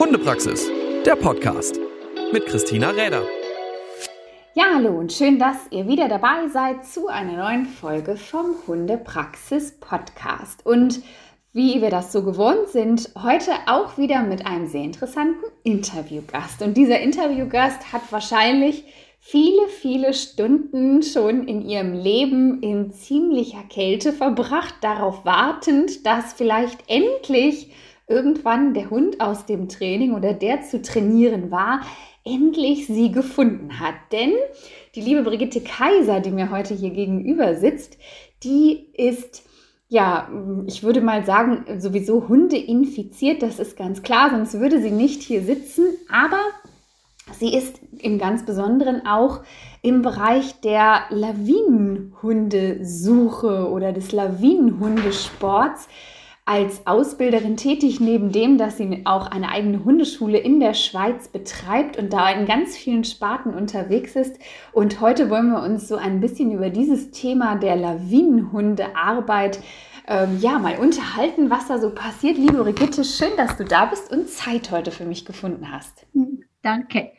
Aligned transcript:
Hundepraxis, 0.00 0.70
der 1.04 1.14
Podcast 1.14 1.78
mit 2.32 2.46
Christina 2.46 2.88
Räder. 2.88 3.22
Ja, 4.54 4.64
hallo 4.74 4.98
und 4.98 5.12
schön, 5.12 5.38
dass 5.38 5.58
ihr 5.70 5.86
wieder 5.88 6.08
dabei 6.08 6.48
seid 6.48 6.86
zu 6.86 7.08
einer 7.08 7.36
neuen 7.36 7.66
Folge 7.66 8.16
vom 8.16 8.54
Hundepraxis 8.66 9.78
Podcast. 9.78 10.64
Und 10.64 11.02
wie 11.52 11.82
wir 11.82 11.90
das 11.90 12.12
so 12.12 12.22
gewohnt 12.24 12.68
sind, 12.68 13.10
heute 13.22 13.50
auch 13.66 13.98
wieder 13.98 14.22
mit 14.22 14.46
einem 14.46 14.68
sehr 14.68 14.84
interessanten 14.84 15.44
Interviewgast. 15.64 16.62
Und 16.62 16.78
dieser 16.78 16.98
Interviewgast 17.00 17.92
hat 17.92 18.10
wahrscheinlich 18.10 18.84
viele, 19.18 19.68
viele 19.68 20.14
Stunden 20.14 21.02
schon 21.02 21.46
in 21.46 21.60
ihrem 21.60 21.92
Leben 21.92 22.62
in 22.62 22.90
ziemlicher 22.90 23.64
Kälte 23.68 24.14
verbracht, 24.14 24.76
darauf 24.80 25.26
wartend, 25.26 26.06
dass 26.06 26.32
vielleicht 26.32 26.84
endlich 26.88 27.70
irgendwann 28.10 28.74
der 28.74 28.90
Hund 28.90 29.20
aus 29.20 29.46
dem 29.46 29.68
Training 29.68 30.14
oder 30.14 30.34
der 30.34 30.62
zu 30.62 30.82
trainieren 30.82 31.50
war, 31.50 31.80
endlich 32.24 32.86
sie 32.86 33.12
gefunden 33.12 33.80
hat. 33.80 33.94
Denn 34.12 34.32
die 34.94 35.00
liebe 35.00 35.22
Brigitte 35.22 35.60
Kaiser, 35.60 36.20
die 36.20 36.32
mir 36.32 36.50
heute 36.50 36.74
hier 36.74 36.90
gegenüber 36.90 37.54
sitzt, 37.54 37.96
die 38.42 38.88
ist 38.94 39.44
ja, 39.92 40.28
ich 40.66 40.84
würde 40.84 41.00
mal 41.00 41.24
sagen, 41.24 41.64
sowieso 41.80 42.28
Hunde 42.28 42.56
infiziert, 42.56 43.42
das 43.42 43.58
ist 43.58 43.76
ganz 43.76 44.02
klar, 44.02 44.30
sonst 44.30 44.60
würde 44.60 44.80
sie 44.80 44.92
nicht 44.92 45.20
hier 45.22 45.42
sitzen. 45.42 45.82
Aber 46.08 46.38
sie 47.38 47.52
ist 47.52 47.80
im 47.98 48.16
ganz 48.18 48.46
Besonderen 48.46 49.04
auch 49.04 49.40
im 49.82 50.02
Bereich 50.02 50.60
der 50.60 51.06
Lawinenhundesuche 51.10 53.68
oder 53.68 53.92
des 53.92 54.12
Lawinenhundesports 54.12 55.88
als 56.50 56.84
Ausbilderin 56.84 57.56
tätig, 57.56 58.00
neben 58.00 58.32
dem, 58.32 58.58
dass 58.58 58.76
sie 58.76 59.02
auch 59.04 59.28
eine 59.28 59.50
eigene 59.50 59.84
Hundeschule 59.84 60.36
in 60.36 60.58
der 60.58 60.74
Schweiz 60.74 61.28
betreibt 61.28 61.96
und 61.96 62.12
da 62.12 62.28
in 62.28 62.44
ganz 62.44 62.76
vielen 62.76 63.04
Sparten 63.04 63.54
unterwegs 63.54 64.16
ist. 64.16 64.36
Und 64.72 65.00
heute 65.00 65.30
wollen 65.30 65.52
wir 65.52 65.62
uns 65.62 65.86
so 65.86 65.94
ein 65.94 66.18
bisschen 66.20 66.50
über 66.50 66.68
dieses 66.70 67.12
Thema 67.12 67.54
der 67.54 67.76
Lawinenhundearbeit 67.76 69.60
ähm, 70.08 70.38
ja, 70.40 70.58
mal 70.58 70.76
unterhalten, 70.80 71.50
was 71.50 71.68
da 71.68 71.78
so 71.78 71.94
passiert. 71.94 72.36
Liebe 72.36 72.64
Brigitte, 72.64 73.04
schön, 73.04 73.36
dass 73.36 73.56
du 73.56 73.64
da 73.64 73.84
bist 73.84 74.10
und 74.10 74.28
Zeit 74.28 74.72
heute 74.72 74.90
für 74.90 75.04
mich 75.04 75.24
gefunden 75.24 75.70
hast. 75.70 76.04
Danke. 76.62 77.12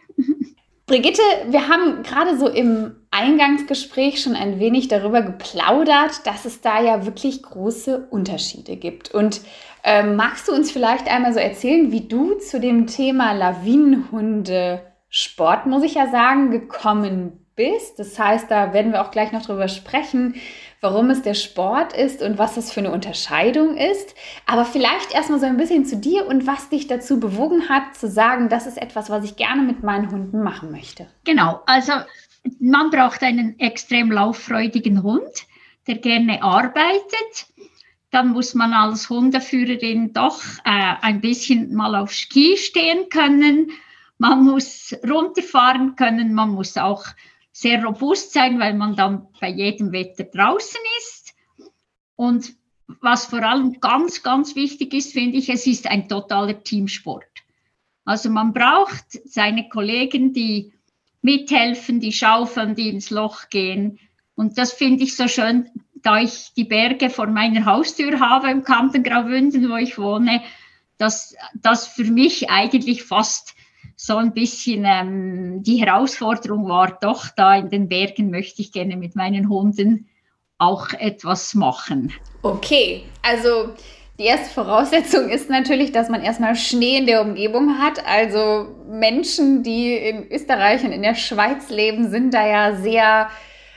Brigitte, 0.92 1.22
wir 1.48 1.70
haben 1.70 2.04
gerade 2.04 2.38
so 2.38 2.50
im 2.50 2.98
Eingangsgespräch 3.12 4.22
schon 4.22 4.36
ein 4.36 4.60
wenig 4.60 4.90
darüber 4.90 5.22
geplaudert, 5.22 6.28
dass 6.28 6.44
es 6.44 6.60
da 6.60 6.82
ja 6.82 7.06
wirklich 7.06 7.44
große 7.44 8.08
Unterschiede 8.10 8.76
gibt. 8.76 9.10
Und 9.10 9.40
ähm, 9.86 10.18
magst 10.18 10.50
du 10.50 10.52
uns 10.52 10.70
vielleicht 10.70 11.08
einmal 11.08 11.32
so 11.32 11.40
erzählen, 11.40 11.94
wie 11.94 12.10
du 12.10 12.34
zu 12.40 12.60
dem 12.60 12.88
Thema 12.88 13.32
Lawinenhunde 13.32 14.82
Sport, 15.08 15.66
muss 15.66 15.84
ich 15.84 15.94
ja 15.94 16.10
sagen, 16.10 16.52
gekommen 16.52 17.46
bist? 17.56 17.98
Das 17.98 18.20
heißt, 18.20 18.52
da 18.52 18.74
werden 18.74 18.92
wir 18.92 19.02
auch 19.02 19.12
gleich 19.12 19.32
noch 19.32 19.46
drüber 19.46 19.70
sprechen, 19.70 20.36
warum 20.82 21.12
es 21.12 21.22
der 21.22 21.36
Sport 21.36 21.94
ist 21.94 22.24
und 22.24 22.40
was 22.40 22.56
das 22.56 22.72
für 22.72 22.80
eine 22.80 22.92
Unterscheidung 22.92 23.78
ist. 23.78 24.16
Aber 24.48 24.66
vielleicht 24.66 25.14
erstmal 25.14 25.40
so 25.40 25.46
ein 25.46 25.58
bisschen 25.58 25.86
zu 25.86 25.96
dir 25.96 26.28
und 26.28 26.48
was 26.48 26.70
dich 26.70 26.88
dazu 26.88 27.20
bewogen 27.20 27.70
hat, 27.70 27.96
zu 27.96 28.10
sagen, 28.10 28.50
das 28.50 28.66
ist 28.66 28.82
etwas, 28.82 29.10
was 29.12 29.24
ich 29.24 29.36
gerne 29.36 29.62
mit 29.62 29.84
meinen 29.84 30.12
Hunden 30.12 30.42
machen 30.42 30.72
möchte. 30.72 31.08
Genau, 31.24 31.62
also 31.68 31.94
man 32.60 32.90
braucht 32.90 33.22
einen 33.22 33.60
extrem 33.60 34.12
lauffreudigen 34.12 35.04
Hund, 35.04 35.46
der 35.88 35.98
gerne 35.98 36.42
arbeitet. 36.42 37.46
Dann 38.10 38.30
muss 38.30 38.56
man 38.56 38.74
als 38.74 39.10
Hundeführerin 39.10 40.14
doch 40.14 40.42
äh, 40.66 40.96
ein 41.02 41.22
bisschen 41.22 41.74
mal 41.76 41.96
auf 41.96 42.12
Ski 42.12 42.58
stehen 42.58 43.08
können. 43.10 43.72
Man 44.18 44.44
muss 44.44 44.94
runterfahren 45.08 45.96
können. 45.96 46.34
Man 46.34 46.50
muss 46.50 46.76
auch 46.76 47.06
sehr 47.52 47.84
robust 47.84 48.34
sein, 48.34 48.60
weil 48.60 48.74
man 48.74 48.96
dann 48.96 49.28
bei 49.40 49.50
jedem 49.50 49.92
Wetter 49.92 50.24
draußen 50.24 50.80
ist. 51.00 51.34
Und 52.16 52.54
was 53.02 53.26
vor 53.26 53.44
allem 53.44 53.80
ganz, 53.80 54.24
ganz 54.24 54.56
wichtig 54.56 54.94
ist, 54.94 55.14
finde 55.14 55.38
ich, 55.38 55.50
es 55.50 55.68
ist 55.68 55.88
ein 55.88 56.08
totaler 56.08 56.64
Teamsport. 56.64 57.26
Also 58.06 58.30
man 58.30 58.54
braucht 58.54 59.06
seine 59.26 59.70
Kollegen, 59.70 60.34
die 60.34 60.74
mithelfen, 61.22 62.00
die 62.00 62.12
schaufeln, 62.12 62.76
die 62.76 62.90
ins 62.90 63.10
Loch 63.10 63.50
gehen. 63.50 64.00
Und 64.36 64.58
das 64.58 64.74
finde 64.74 65.04
ich 65.04 65.16
so 65.16 65.28
schön, 65.28 65.70
da 65.96 66.20
ich 66.20 66.54
die 66.56 66.64
Berge 66.64 67.10
vor 67.10 67.28
meiner 67.28 67.66
Haustür 67.66 68.20
habe 68.20 68.50
im 68.50 68.64
Kanton 68.64 69.04
wo 69.04 69.76
ich 69.76 69.98
wohne, 69.98 70.42
dass 70.98 71.36
das 71.54 71.88
für 71.88 72.06
mich 72.06 72.50
eigentlich 72.50 73.04
fast 73.04 73.56
so 74.04 74.18
ein 74.18 74.34
bisschen 74.34 74.84
ähm, 74.84 75.62
die 75.62 75.76
Herausforderung 75.76 76.68
war, 76.68 76.98
doch 77.02 77.28
da 77.36 77.56
in 77.56 77.70
den 77.70 77.88
Bergen 77.88 78.32
möchte 78.32 78.64
ich 78.64 78.72
gerne 78.72 78.98
mit 78.98 79.16
meinen 79.16 79.48
Hunden 79.48 80.10
auch 80.58 80.90
etwas 80.94 81.54
machen. 81.54 82.12
Okay, 82.42 83.04
also 83.22 83.74
die 84.18 84.24
erste 84.24 84.50
Voraussetzung 84.50 85.30
ist 85.30 85.52
natürlich, 85.52 85.92
dass 85.92 86.10
man 86.10 86.24
erstmal 86.24 86.56
Schnee 86.56 86.98
in 86.98 87.06
der 87.06 87.22
Umgebung 87.22 87.78
hat. 87.78 88.04
Also 88.08 88.76
Menschen, 88.90 89.62
die 89.62 89.94
in 89.96 90.32
Österreich 90.32 90.84
und 90.84 90.94
in 90.94 91.04
der 91.04 91.16
Schweiz 91.16 91.70
leben, 91.70 92.10
sind 92.10 92.34
da 92.34 92.48
ja 92.48 92.76
sehr 92.78 93.30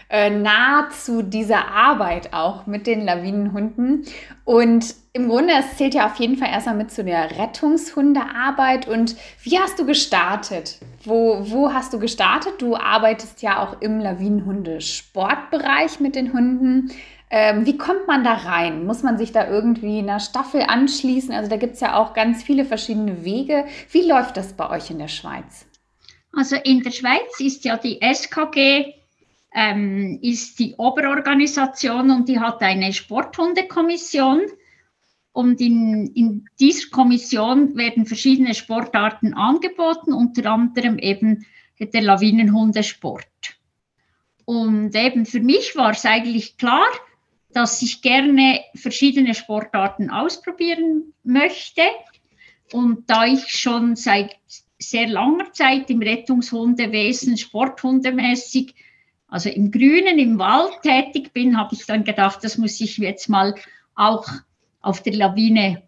äh, 0.08 0.30
nah 0.30 0.88
zu 0.88 1.20
dieser 1.20 1.68
Arbeit 1.68 2.32
auch 2.32 2.66
mit 2.66 2.86
den 2.86 3.04
Lawinenhunden. 3.04 4.06
Und 4.44 4.94
im 5.16 5.28
Grunde, 5.28 5.54
es 5.56 5.76
zählt 5.76 5.94
ja 5.94 6.06
auf 6.06 6.16
jeden 6.16 6.36
Fall 6.36 6.48
erstmal 6.48 6.74
mit 6.74 6.90
zu 6.90 7.04
der 7.04 7.38
Rettungshundearbeit. 7.38 8.88
Und 8.88 9.14
wie 9.44 9.60
hast 9.60 9.78
du 9.78 9.86
gestartet? 9.86 10.80
Wo, 11.04 11.38
wo 11.50 11.72
hast 11.72 11.92
du 11.92 12.00
gestartet? 12.00 12.60
Du 12.60 12.74
arbeitest 12.74 13.40
ja 13.40 13.62
auch 13.62 13.80
im 13.80 14.00
Lawinenhunde-Sportbereich 14.00 16.00
mit 16.00 16.16
den 16.16 16.32
Hunden. 16.32 16.90
Ähm, 17.30 17.64
wie 17.64 17.78
kommt 17.78 18.08
man 18.08 18.24
da 18.24 18.32
rein? 18.32 18.86
Muss 18.86 19.04
man 19.04 19.16
sich 19.16 19.30
da 19.30 19.48
irgendwie 19.48 20.00
einer 20.00 20.18
Staffel 20.18 20.62
anschließen? 20.62 21.32
Also 21.32 21.48
da 21.48 21.58
gibt 21.58 21.74
es 21.74 21.80
ja 21.80 21.96
auch 21.96 22.12
ganz 22.12 22.42
viele 22.42 22.64
verschiedene 22.64 23.24
Wege. 23.24 23.66
Wie 23.92 24.08
läuft 24.08 24.36
das 24.36 24.54
bei 24.54 24.68
euch 24.68 24.90
in 24.90 24.98
der 24.98 25.06
Schweiz? 25.06 25.64
Also 26.32 26.56
in 26.56 26.82
der 26.82 26.90
Schweiz 26.90 27.38
ist 27.38 27.64
ja 27.64 27.76
die 27.76 28.00
SKG 28.02 28.94
ähm, 29.54 30.18
ist 30.20 30.58
die 30.58 30.74
Oberorganisation 30.76 32.10
und 32.10 32.28
die 32.28 32.40
hat 32.40 32.60
eine 32.62 32.92
Sporthundekommission. 32.92 34.40
Und 35.34 35.60
in, 35.60 36.06
in 36.14 36.48
dieser 36.60 36.90
Kommission 36.90 37.76
werden 37.76 38.06
verschiedene 38.06 38.54
Sportarten 38.54 39.34
angeboten, 39.34 40.12
unter 40.12 40.48
anderem 40.48 40.96
eben 40.96 41.44
der 41.80 42.02
Lawinenhundesport. 42.02 43.26
Und 44.44 44.94
eben 44.94 45.26
für 45.26 45.40
mich 45.40 45.74
war 45.74 45.90
es 45.90 46.04
eigentlich 46.04 46.56
klar, 46.56 46.86
dass 47.50 47.82
ich 47.82 48.00
gerne 48.00 48.60
verschiedene 48.76 49.34
Sportarten 49.34 50.08
ausprobieren 50.08 51.12
möchte. 51.24 51.82
Und 52.72 53.10
da 53.10 53.26
ich 53.26 53.48
schon 53.48 53.96
seit 53.96 54.36
sehr 54.78 55.08
langer 55.08 55.52
Zeit 55.52 55.90
im 55.90 56.00
Rettungshundewesen 56.00 57.38
sporthundemäßig 57.38 58.76
also 59.26 59.48
im 59.48 59.72
Grünen, 59.72 60.20
im 60.20 60.38
Wald 60.38 60.80
tätig 60.82 61.32
bin, 61.32 61.58
habe 61.58 61.74
ich 61.74 61.86
dann 61.86 62.04
gedacht, 62.04 62.44
das 62.44 62.56
muss 62.56 62.80
ich 62.80 62.98
jetzt 62.98 63.28
mal 63.28 63.56
auch 63.96 64.28
auf 64.84 65.02
der 65.02 65.14
Lawine 65.14 65.82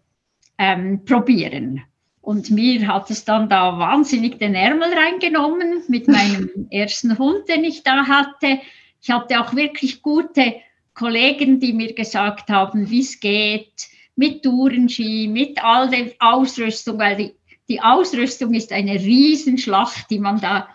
ähm, 0.57 1.05
probieren. 1.05 1.83
Und 2.21 2.51
mir 2.51 2.87
hat 2.87 3.09
es 3.09 3.23
dann 3.23 3.47
da 3.47 3.79
wahnsinnig 3.79 4.37
den 4.39 4.53
Ärmel 4.53 4.89
reingenommen 4.93 5.83
mit 5.87 6.07
meinem 6.09 6.67
ersten 6.71 7.17
Hund, 7.17 7.47
den 7.47 7.63
ich 7.63 7.83
da 7.83 8.05
hatte. 8.05 8.59
Ich 9.01 9.09
hatte 9.09 9.39
auch 9.39 9.55
wirklich 9.55 10.01
gute 10.01 10.55
Kollegen, 10.93 11.59
die 11.59 11.73
mir 11.73 11.93
gesagt 11.93 12.49
haben, 12.49 12.89
wie 12.89 13.01
es 13.01 13.19
geht, 13.19 13.87
mit 14.15 14.43
Tourenski, 14.43 15.29
mit 15.31 15.63
all 15.63 15.89
der 15.89 16.11
Ausrüstung, 16.19 16.97
weil 16.97 17.15
die, 17.15 17.35
die 17.69 17.79
Ausrüstung 17.79 18.53
ist 18.55 18.73
eine 18.73 18.95
Riesenschlacht, 18.95 20.09
die 20.09 20.19
man 20.19 20.41
da 20.41 20.67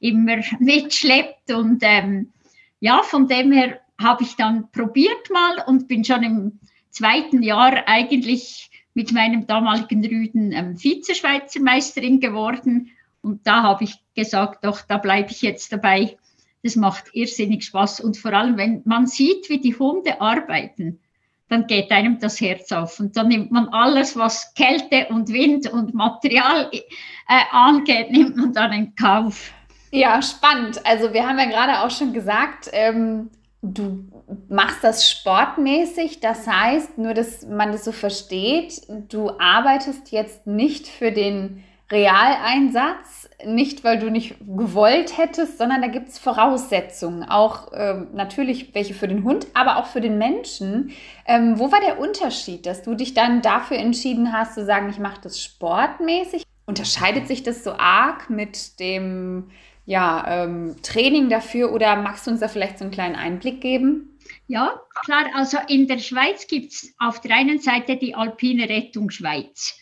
immer 0.00 0.38
mitschleppt. 0.58 1.52
Und 1.52 1.78
ähm, 1.82 2.32
ja, 2.80 3.02
von 3.02 3.28
dem 3.28 3.52
her 3.52 3.80
habe 4.00 4.24
ich 4.24 4.36
dann 4.36 4.70
probiert 4.72 5.30
mal 5.32 5.64
und 5.66 5.88
bin 5.88 6.04
schon 6.04 6.22
im 6.22 6.60
zweiten 6.90 7.42
Jahr 7.42 7.84
eigentlich 7.86 8.70
mit 8.94 9.12
meinem 9.12 9.46
damaligen 9.46 10.04
Rüden 10.04 10.52
ähm, 10.52 10.76
Vize-Schweizer 10.76 11.60
Meisterin 11.60 12.20
geworden. 12.20 12.90
Und 13.20 13.46
da 13.46 13.62
habe 13.62 13.84
ich 13.84 13.94
gesagt, 14.14 14.64
doch, 14.64 14.80
da 14.82 14.98
bleibe 14.98 15.30
ich 15.30 15.42
jetzt 15.42 15.72
dabei. 15.72 16.16
Das 16.62 16.74
macht 16.74 17.04
irrsinnig 17.12 17.64
Spaß. 17.64 18.00
Und 18.00 18.16
vor 18.16 18.32
allem, 18.32 18.56
wenn 18.56 18.82
man 18.84 19.06
sieht, 19.06 19.48
wie 19.48 19.60
die 19.60 19.78
Hunde 19.78 20.20
arbeiten, 20.20 21.00
dann 21.48 21.66
geht 21.66 21.90
einem 21.90 22.18
das 22.18 22.40
Herz 22.40 22.72
auf. 22.72 23.00
Und 23.00 23.16
dann 23.16 23.28
nimmt 23.28 23.50
man 23.50 23.68
alles, 23.68 24.16
was 24.16 24.52
Kälte 24.54 25.06
und 25.10 25.28
Wind 25.28 25.72
und 25.72 25.94
Material 25.94 26.70
äh, 26.72 27.40
angeht, 27.50 28.10
nimmt 28.10 28.36
man 28.36 28.52
dann 28.52 28.72
in 28.72 28.94
Kauf. 28.96 29.52
Ja, 29.90 30.20
spannend. 30.20 30.84
Also 30.84 31.12
wir 31.12 31.26
haben 31.26 31.38
ja 31.38 31.46
gerade 31.46 31.80
auch 31.80 31.90
schon 31.90 32.12
gesagt, 32.12 32.68
ähm, 32.72 33.30
du 33.62 34.04
machst 34.48 34.82
das 34.84 35.10
sportmäßig. 35.10 36.20
Das 36.20 36.46
heißt, 36.46 36.98
nur 36.98 37.14
dass 37.14 37.46
man 37.46 37.72
das 37.72 37.84
so 37.84 37.92
versteht, 37.92 38.82
du 39.08 39.30
arbeitest 39.38 40.12
jetzt 40.12 40.46
nicht 40.46 40.86
für 40.86 41.12
den 41.12 41.64
Realeinsatz, 41.90 43.30
nicht 43.46 43.82
weil 43.82 43.98
du 43.98 44.10
nicht 44.10 44.36
gewollt 44.40 45.16
hättest, 45.16 45.56
sondern 45.56 45.80
da 45.80 45.88
gibt 45.88 46.08
es 46.08 46.18
Voraussetzungen, 46.18 47.24
auch 47.24 47.72
ähm, 47.72 48.08
natürlich 48.12 48.74
welche 48.74 48.92
für 48.92 49.08
den 49.08 49.24
Hund, 49.24 49.46
aber 49.54 49.78
auch 49.78 49.86
für 49.86 50.02
den 50.02 50.18
Menschen. 50.18 50.90
Ähm, 51.26 51.58
wo 51.58 51.72
war 51.72 51.80
der 51.80 51.98
Unterschied, 51.98 52.66
dass 52.66 52.82
du 52.82 52.94
dich 52.94 53.14
dann 53.14 53.40
dafür 53.40 53.78
entschieden 53.78 54.32
hast, 54.32 54.54
zu 54.54 54.66
sagen, 54.66 54.90
ich 54.90 54.98
mache 54.98 55.20
das 55.22 55.42
sportmäßig? 55.42 56.42
Unterscheidet 56.66 57.26
sich 57.26 57.42
das 57.42 57.64
so 57.64 57.72
arg 57.72 58.28
mit 58.28 58.78
dem 58.80 59.50
ja, 59.88 60.44
ähm, 60.44 60.76
Training 60.82 61.30
dafür 61.30 61.72
oder 61.72 61.96
magst 61.96 62.26
du 62.26 62.30
uns 62.30 62.40
da 62.40 62.48
vielleicht 62.48 62.76
so 62.76 62.84
einen 62.84 62.92
kleinen 62.92 63.16
Einblick 63.16 63.62
geben? 63.62 64.18
Ja, 64.46 64.82
klar. 65.02 65.30
Also 65.34 65.56
in 65.66 65.88
der 65.88 65.98
Schweiz 65.98 66.46
gibt 66.46 66.72
es 66.72 66.94
auf 66.98 67.22
der 67.22 67.34
einen 67.34 67.58
Seite 67.58 67.96
die 67.96 68.14
Alpine 68.14 68.68
Rettung 68.68 69.08
Schweiz. 69.08 69.78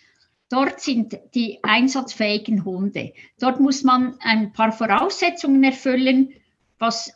Dort 0.49 0.81
sind 0.81 1.19
die 1.35 1.59
einsatzfähigen 1.65 2.65
Hunde. 2.65 3.15
Dort 3.41 3.59
muss 3.59 3.83
man 3.83 4.15
ein 4.21 4.53
paar 4.53 4.71
Voraussetzungen 4.71 5.65
erfüllen, 5.65 6.35
was 6.79 7.13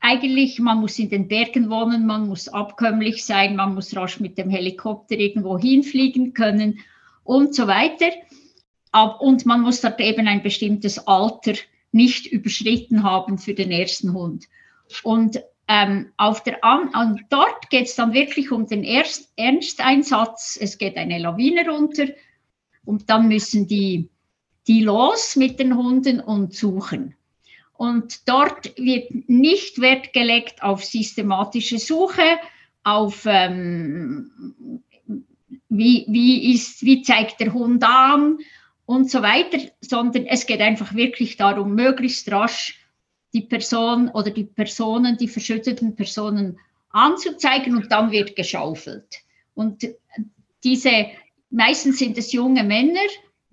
eigentlich, 0.00 0.58
man 0.58 0.80
muss 0.80 0.98
in 0.98 1.10
den 1.10 1.28
Bergen 1.28 1.68
wohnen, 1.68 2.06
man 2.06 2.28
muss 2.28 2.48
abkömmlich 2.48 3.26
sein, 3.26 3.56
man 3.56 3.74
muss 3.74 3.94
rasch 3.94 4.20
mit 4.20 4.38
dem 4.38 4.48
Helikopter 4.48 5.18
irgendwo 5.18 5.58
hinfliegen 5.58 6.32
können 6.32 6.78
und 7.24 7.54
so 7.54 7.66
weiter. 7.66 8.08
Und 9.20 9.44
man 9.44 9.60
muss 9.60 9.82
dort 9.82 10.00
eben 10.00 10.26
ein 10.26 10.42
bestimmtes 10.42 11.06
Alter 11.06 11.52
nicht 11.92 12.26
überschritten 12.26 13.02
haben 13.02 13.38
für 13.38 13.54
den 13.54 13.70
ersten 13.70 14.12
Hund. 14.12 14.48
Und 15.02 15.40
ähm, 15.68 16.12
auf 16.16 16.42
der 16.42 16.64
An 16.64 16.88
und 16.88 17.22
dort 17.30 17.70
geht 17.70 17.86
es 17.86 17.94
dann 17.94 18.12
wirklich 18.12 18.50
um 18.50 18.66
den 18.66 18.82
Erst 18.82 19.32
Ernsteinsatz. 19.36 20.58
Es 20.60 20.76
geht 20.76 20.96
eine 20.96 21.18
Lawine 21.18 21.68
runter 21.68 22.06
und 22.84 23.08
dann 23.08 23.28
müssen 23.28 23.68
die, 23.68 24.08
die 24.66 24.82
los 24.82 25.36
mit 25.36 25.58
den 25.58 25.76
Hunden 25.76 26.20
und 26.20 26.54
suchen. 26.54 27.14
Und 27.74 28.28
dort 28.28 28.76
wird 28.76 29.28
nicht 29.28 29.80
Wert 29.80 30.12
gelegt 30.12 30.62
auf 30.62 30.84
systematische 30.84 31.78
Suche, 31.78 32.38
auf 32.84 33.24
ähm, 33.26 34.82
wie, 35.68 36.04
wie, 36.08 36.52
ist, 36.52 36.82
wie 36.82 37.02
zeigt 37.02 37.40
der 37.40 37.52
Hund 37.52 37.82
an 37.82 38.38
und 38.86 39.10
so 39.10 39.22
weiter, 39.22 39.58
sondern 39.80 40.26
es 40.26 40.46
geht 40.46 40.60
einfach 40.60 40.94
wirklich 40.94 41.36
darum, 41.36 41.74
möglichst 41.74 42.30
rasch 42.30 42.78
die 43.32 43.42
Person 43.42 44.08
oder 44.08 44.30
die 44.30 44.44
Personen, 44.44 45.16
die 45.16 45.28
verschütteten 45.28 45.96
Personen 45.96 46.58
anzuzeigen 46.90 47.76
und 47.76 47.90
dann 47.90 48.10
wird 48.10 48.36
geschaufelt. 48.36 49.22
Und 49.54 49.86
diese 50.64 51.06
meistens 51.50 51.98
sind 51.98 52.18
es 52.18 52.32
junge 52.32 52.64
Männer, 52.64 53.00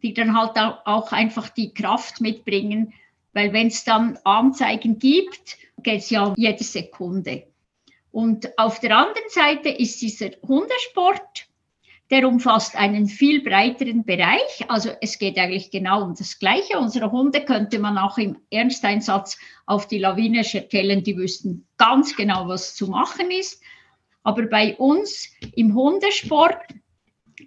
die 0.02 0.14
dann 0.14 0.38
halt 0.38 0.58
auch 0.86 1.12
einfach 1.12 1.50
die 1.50 1.74
Kraft 1.74 2.22
mitbringen, 2.22 2.94
weil 3.34 3.54
wenn 3.54 3.68
es 3.68 3.84
dann 3.84 4.18
Anzeigen 4.24 4.98
gibt, 4.98 5.58
geht 5.84 6.00
es 6.00 6.10
ja 6.10 6.34
jede 6.36 6.64
Sekunde. 6.64 7.44
Und 8.12 8.58
auf 8.58 8.80
der 8.80 8.98
anderen 8.98 9.30
Seite 9.30 9.70
ist 9.70 10.02
dieser 10.02 10.32
Hundesport, 10.48 11.48
der 12.10 12.28
umfasst 12.28 12.76
einen 12.76 13.08
viel 13.08 13.44
breiteren 13.44 14.04
Bereich. 14.04 14.66
Also 14.68 14.90
es 15.02 15.20
geht 15.20 15.38
eigentlich 15.38 15.70
genau 15.70 16.04
um 16.04 16.16
das 16.16 16.40
Gleiche. 16.40 16.80
Unsere 16.80 17.12
Hunde 17.12 17.42
könnte 17.42 17.78
man 17.78 17.98
auch 17.98 18.18
im 18.18 18.38
Ernsteinsatz 18.50 19.38
auf 19.68 19.88
die 19.88 20.00
Lawine 20.00 20.44
stellen, 20.44 21.04
die 21.04 21.18
wüssten 21.18 21.68
ganz 21.78 22.16
genau, 22.16 22.48
was 22.48 22.76
zu 22.76 22.88
machen 22.88 23.30
ist. 23.30 23.62
Aber 24.24 24.48
bei 24.48 24.76
uns 24.76 25.30
im 25.56 25.76
Hundesport 25.76 26.58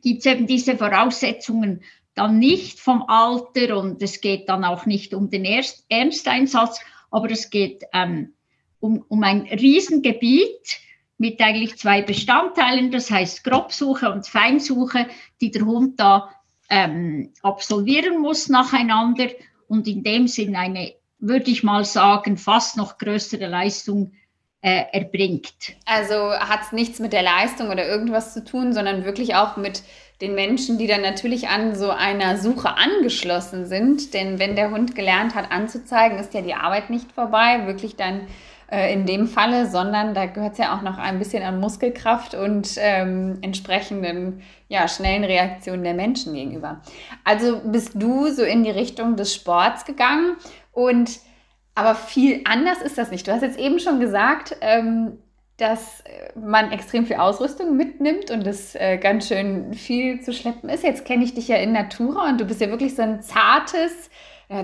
gibt 0.03 0.21
es 0.21 0.27
eben 0.27 0.47
diese 0.47 0.77
Voraussetzungen 0.77 1.83
dann 2.15 2.39
nicht 2.39 2.79
vom 2.79 3.03
Alter 3.09 3.79
und 3.79 4.03
es 4.03 4.21
geht 4.21 4.49
dann 4.49 4.65
auch 4.65 4.87
nicht 4.87 5.15
um 5.15 5.31
den 5.31 5.45
Ernsteinsatz, 5.89 6.81
aber 7.11 7.31
es 7.31 7.51
geht 7.51 7.85
ähm, 7.93 8.35
um, 8.81 9.05
um 9.09 9.23
ein 9.23 9.43
Riesengebiet 9.43 10.79
mit 11.23 11.41
eigentlich 11.41 11.79
zwei 11.79 12.03
Bestandteilen, 12.03 12.91
das 12.91 13.09
heißt 13.09 13.45
Grobsuche 13.45 14.11
und 14.11 14.27
Feinsuche, 14.27 15.07
die 15.41 15.53
der 15.53 15.65
Hund 15.65 16.01
da 16.01 16.31
ähm, 16.69 17.33
absolvieren 17.43 18.21
muss 18.21 18.49
nacheinander 18.49 19.29
und 19.69 19.87
in 19.87 20.03
dem 20.03 20.27
Sinn 20.27 20.57
eine, 20.57 20.95
würde 21.21 21.49
ich 21.53 21.63
mal 21.63 21.85
sagen, 21.85 22.37
fast 22.37 22.77
noch 22.77 22.99
größere 22.99 23.47
Leistung 23.47 24.15
äh, 24.63 24.83
erbringt. 24.91 25.77
Also 25.85 26.33
hat 26.33 26.63
es 26.63 26.73
nichts 26.73 26.99
mit 26.99 27.13
der 27.13 27.23
Leistung 27.23 27.71
oder 27.71 27.87
irgendwas 27.87 28.35
zu 28.35 28.45
tun, 28.45 28.73
sondern 28.73 29.05
wirklich 29.05 29.37
auch 29.37 29.57
mit 29.57 29.85
den 30.21 30.35
Menschen, 30.35 30.77
die 30.77 30.89
dann 30.89 31.03
natürlich 31.03 31.47
an 31.47 31.77
so 31.77 31.91
einer 31.91 32.37
Suche 32.37 32.77
angeschlossen 32.77 33.67
sind. 33.67 34.13
Denn 34.13 34.41
wenn 34.41 34.57
der 34.57 34.73
Hund 34.73 34.97
gelernt 34.97 35.37
hat 35.37 35.53
anzuzeigen, 35.53 36.19
ist 36.19 36.35
ja 36.35 36.41
die 36.41 36.55
Arbeit 36.55 36.91
nicht 36.91 37.13
vorbei, 37.13 37.65
wirklich 37.67 37.95
dann 37.95 38.23
äh, 38.73 38.91
in 38.91 39.05
dem 39.05 39.27
Falle, 39.27 39.67
sondern 39.67 40.15
da 40.15 40.25
gehört 40.25 40.53
es 40.53 40.59
ja 40.59 40.75
auch 40.75 40.81
noch 40.81 40.97
ein 40.97 41.19
bisschen 41.19 41.43
an 41.43 41.61
Muskelkraft 41.61 42.35
und 42.35 42.77
ähm, 42.79 43.39
entsprechenden 43.43 44.43
ja, 44.69 44.89
schnellen 44.89 45.25
Reaktionen 45.25 45.85
der 45.85 45.93
Menschen 45.93 46.33
gegenüber. 46.33 46.81
Also 47.23 47.61
bist 47.65 47.91
du 47.95 48.29
so 48.29 48.43
in 48.43 48.65
die 48.65 48.71
Richtung 48.71 49.17
des 49.17 49.35
Sports 49.35 49.85
gegangen 49.85 50.37
und 50.73 51.21
aber 51.75 51.95
viel 51.95 52.41
anders 52.45 52.81
ist 52.81 52.97
das 52.97 53.11
nicht. 53.11 53.29
Du 53.29 53.33
hast 53.33 53.43
jetzt 53.43 53.59
eben 53.59 53.79
schon 53.79 54.01
gesagt, 54.01 54.57
ähm, 54.63 55.19
dass 55.59 56.03
man 56.35 56.73
extrem 56.73 57.05
viel 57.05 57.17
Ausrüstung 57.17 57.77
mitnimmt 57.77 58.31
und 58.31 58.47
es 58.47 58.75
äh, 58.75 58.97
ganz 58.97 59.29
schön 59.29 59.75
viel 59.75 60.23
zu 60.23 60.33
schleppen 60.33 60.71
ist. 60.71 60.83
Jetzt 60.83 61.05
kenne 61.05 61.25
ich 61.25 61.35
dich 61.35 61.49
ja 61.49 61.57
in 61.57 61.73
Natura 61.73 62.31
und 62.31 62.41
du 62.41 62.47
bist 62.47 62.63
ja 62.63 62.69
wirklich 62.69 62.95
so 62.95 63.03
ein 63.03 63.23
zartes, 63.23 64.09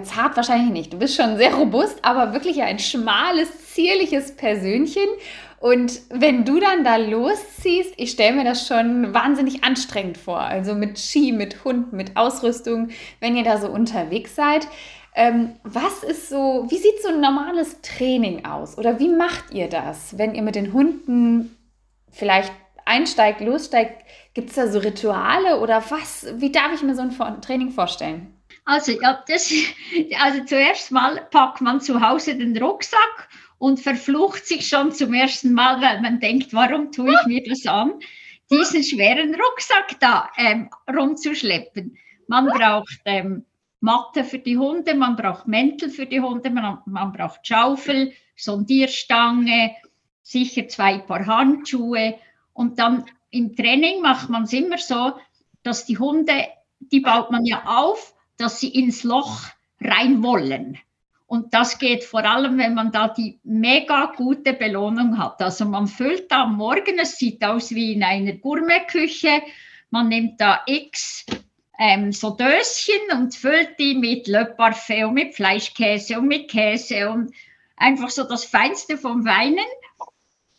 zart 0.02 0.37
wahrscheinlich 0.37 0.70
nicht, 0.70 0.93
du 0.93 0.99
bist 0.99 1.17
schon 1.17 1.37
sehr 1.37 1.55
robust, 1.55 1.99
aber 2.02 2.32
wirklich 2.32 2.62
ein 2.62 2.79
schmales, 2.79 3.75
zierliches 3.75 4.37
Persönchen. 4.37 5.06
Und 5.61 6.00
wenn 6.11 6.44
du 6.44 6.61
dann 6.61 6.85
da 6.85 6.96
losziehst, 6.96 7.94
ich 7.96 8.12
stelle 8.12 8.37
mir 8.37 8.44
das 8.44 8.67
schon 8.67 9.12
wahnsinnig 9.12 9.64
anstrengend 9.64 10.17
vor. 10.17 10.40
Also 10.40 10.75
mit 10.75 10.99
Ski, 10.99 11.32
mit 11.32 11.64
Hund, 11.64 11.93
mit 11.93 12.17
Ausrüstung, 12.17 12.90
wenn 13.20 13.37
ihr 13.37 13.43
da 13.43 13.58
so 13.58 13.69
unterwegs 13.69 14.37
seid. 14.37 14.69
Ähm, 15.17 15.56
was 15.64 16.05
ist 16.05 16.29
so, 16.29 16.67
wie 16.69 16.76
sieht 16.76 17.02
so 17.02 17.08
ein 17.08 17.20
normales 17.20 17.81
Training 17.82 18.44
aus? 18.44 18.79
Oder 18.79 19.00
wie 19.00 19.08
macht 19.08 19.52
ihr 19.52 19.69
das, 19.69 20.17
wenn 20.17 20.35
ihr 20.35 20.43
mit 20.43 20.55
den 20.55 20.73
Hunden 20.73 21.56
vielleicht 22.12 22.52
einsteigt, 22.85 23.40
lossteigt? 23.40 24.05
Gibt 24.35 24.50
es 24.50 24.55
da 24.55 24.69
so 24.69 24.79
Rituale 24.79 25.58
oder 25.58 25.82
was? 25.88 26.26
Wie 26.37 26.52
darf 26.52 26.73
ich 26.73 26.82
mir 26.82 26.94
so 26.94 27.02
ein 27.02 27.40
Training 27.40 27.70
vorstellen? 27.70 28.38
Also, 28.68 28.92
ja, 28.92 29.25
das, 29.26 29.50
also 30.20 30.44
zuerst 30.44 30.92
mal 30.92 31.26
packt 31.30 31.62
man 31.62 31.80
zu 31.80 32.06
Hause 32.06 32.37
den 32.37 32.54
Rucksack 32.62 33.30
und 33.56 33.80
verflucht 33.80 34.44
sich 34.44 34.68
schon 34.68 34.92
zum 34.92 35.14
ersten 35.14 35.54
Mal, 35.54 35.80
weil 35.80 36.02
man 36.02 36.20
denkt, 36.20 36.52
warum 36.52 36.92
tue 36.92 37.14
ich 37.14 37.26
mir 37.26 37.42
das 37.48 37.64
an, 37.64 37.94
diesen 38.50 38.84
schweren 38.84 39.34
Rucksack 39.34 39.98
da 40.00 40.28
ähm, 40.37 40.68
rumzuschleppen. 40.87 41.96
Man 42.26 42.48
braucht 42.48 43.00
ähm, 43.06 43.46
Matte 43.80 44.22
für 44.22 44.38
die 44.38 44.58
Hunde, 44.58 44.94
man 44.94 45.16
braucht 45.16 45.48
Mäntel 45.48 45.88
für 45.88 46.04
die 46.04 46.20
Hunde, 46.20 46.50
man, 46.50 46.80
man 46.84 47.12
braucht 47.12 47.46
Schaufel, 47.46 48.12
Sondierstange, 48.37 49.76
sicher 50.22 50.68
zwei 50.68 50.98
Paar 50.98 51.25
Handschuhe. 51.25 52.18
Und 52.52 52.78
dann 52.78 53.06
im 53.30 53.56
Training 53.56 54.02
macht 54.02 54.28
man 54.28 54.42
es 54.42 54.52
immer 54.52 54.76
so, 54.76 55.14
dass 55.62 55.87
die 55.87 55.96
Hunde, 55.96 56.48
die 56.80 57.00
baut 57.00 57.30
man 57.30 57.46
ja 57.46 57.62
auf, 57.64 58.14
dass 58.38 58.61
sie 58.61 58.68
ins 58.68 59.04
Loch 59.04 59.42
rein 59.80 60.23
wollen. 60.23 60.78
Und 61.26 61.52
das 61.52 61.78
geht 61.78 62.04
vor 62.04 62.25
allem, 62.25 62.57
wenn 62.57 62.73
man 62.73 62.90
da 62.90 63.09
die 63.09 63.38
mega 63.45 64.12
gute 64.16 64.54
Belohnung 64.54 65.18
hat. 65.18 65.42
Also 65.42 65.66
man 65.66 65.87
füllt 65.87 66.33
da 66.33 66.45
am 66.45 66.57
Morgen, 66.57 66.99
es 66.99 67.18
sieht 67.18 67.45
aus 67.45 67.71
wie 67.71 67.92
in 67.92 68.02
einer 68.02 68.33
Gourmetküche, 68.33 69.42
man 69.90 70.09
nimmt 70.09 70.40
da 70.40 70.62
x 70.66 71.26
ähm, 71.78 72.12
so 72.12 72.30
Döschen 72.30 73.12
und 73.12 73.35
füllt 73.35 73.78
die 73.78 73.95
mit 73.95 74.26
Le 74.26 74.47
Parfait 74.47 75.04
und 75.04 75.14
mit 75.14 75.35
Fleischkäse 75.35 76.18
und 76.18 76.28
mit 76.28 76.50
Käse 76.50 77.11
und 77.11 77.33
einfach 77.76 78.11
so 78.11 78.25
das 78.25 78.45
Feinste 78.45 78.97
vom 78.99 79.25
Weinen. 79.25 79.66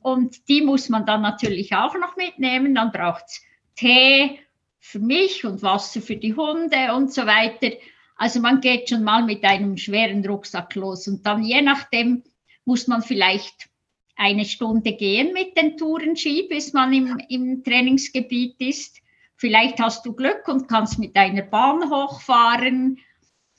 Und 0.01 0.48
die 0.48 0.62
muss 0.62 0.88
man 0.88 1.05
dann 1.05 1.21
natürlich 1.21 1.75
auch 1.75 1.95
noch 1.95 2.15
mitnehmen. 2.15 2.74
Dann 2.75 2.91
braucht 2.91 3.25
es 3.27 3.41
Tee 3.75 4.39
für 4.79 5.00
mich 5.00 5.45
und 5.45 5.62
Wasser 5.62 6.01
für 6.01 6.15
die 6.15 6.36
Hunde 6.36 6.93
und 6.95 7.13
so 7.13 7.25
weiter. 7.25 7.71
Also 8.15 8.39
man 8.39 8.62
geht 8.62 8.89
schon 8.89 9.03
mal 9.03 9.24
mit 9.24 9.43
einem 9.43 9.77
schweren 9.77 10.25
Rucksack 10.25 10.75
los 10.75 11.07
und 11.07 11.25
dann 11.25 11.43
je 11.43 11.62
nachdem 11.62 12.24
muss 12.65 12.88
man 12.88 13.01
vielleicht 13.01 13.69
eine 14.15 14.45
Stunde 14.45 14.93
gehen 14.93 15.33
mit 15.33 15.55
den 15.57 15.77
Tourenski, 15.77 16.48
bis 16.50 16.74
man 16.74 16.91
im, 16.91 17.17
im 17.29 17.63
Trainingsgebiet 17.63 18.59
ist. 18.59 18.98
Vielleicht 19.38 19.79
hast 19.79 20.05
du 20.05 20.13
Glück 20.13 20.45
und 20.48 20.67
kannst 20.67 21.00
mit 21.00 21.15
deiner 21.15 21.43
Bahn 21.43 21.89
hochfahren. 21.89 23.00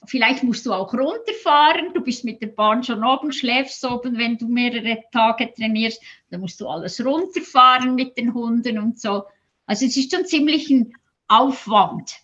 Vielleicht 0.05 0.43
musst 0.43 0.67
du 0.67 0.75
auch 0.75 0.93
runterfahren. 0.93 1.95
Du 1.95 2.03
bist 2.03 2.25
mit 2.27 2.43
der 2.43 2.49
Bahn 2.49 2.85
schon 2.85 3.03
oben, 3.03 3.33
schläfst 3.33 3.83
oben, 3.87 4.19
wenn 4.19 4.37
du 4.37 4.49
mehrere 4.49 5.03
Tage 5.11 5.51
trainierst. 5.55 6.03
Dann 6.31 6.41
musst 6.41 6.61
du 6.61 6.69
alles 6.69 7.03
runterfahren 7.03 7.95
mit 7.95 8.19
den 8.19 8.35
Hunden 8.35 8.79
und 8.79 9.01
so. 9.01 9.25
Also 9.65 9.87
es 9.87 9.97
ist 9.97 10.15
schon 10.15 10.27
ziemlich 10.27 10.69
ein 10.69 10.93
Aufwand. 11.31 12.17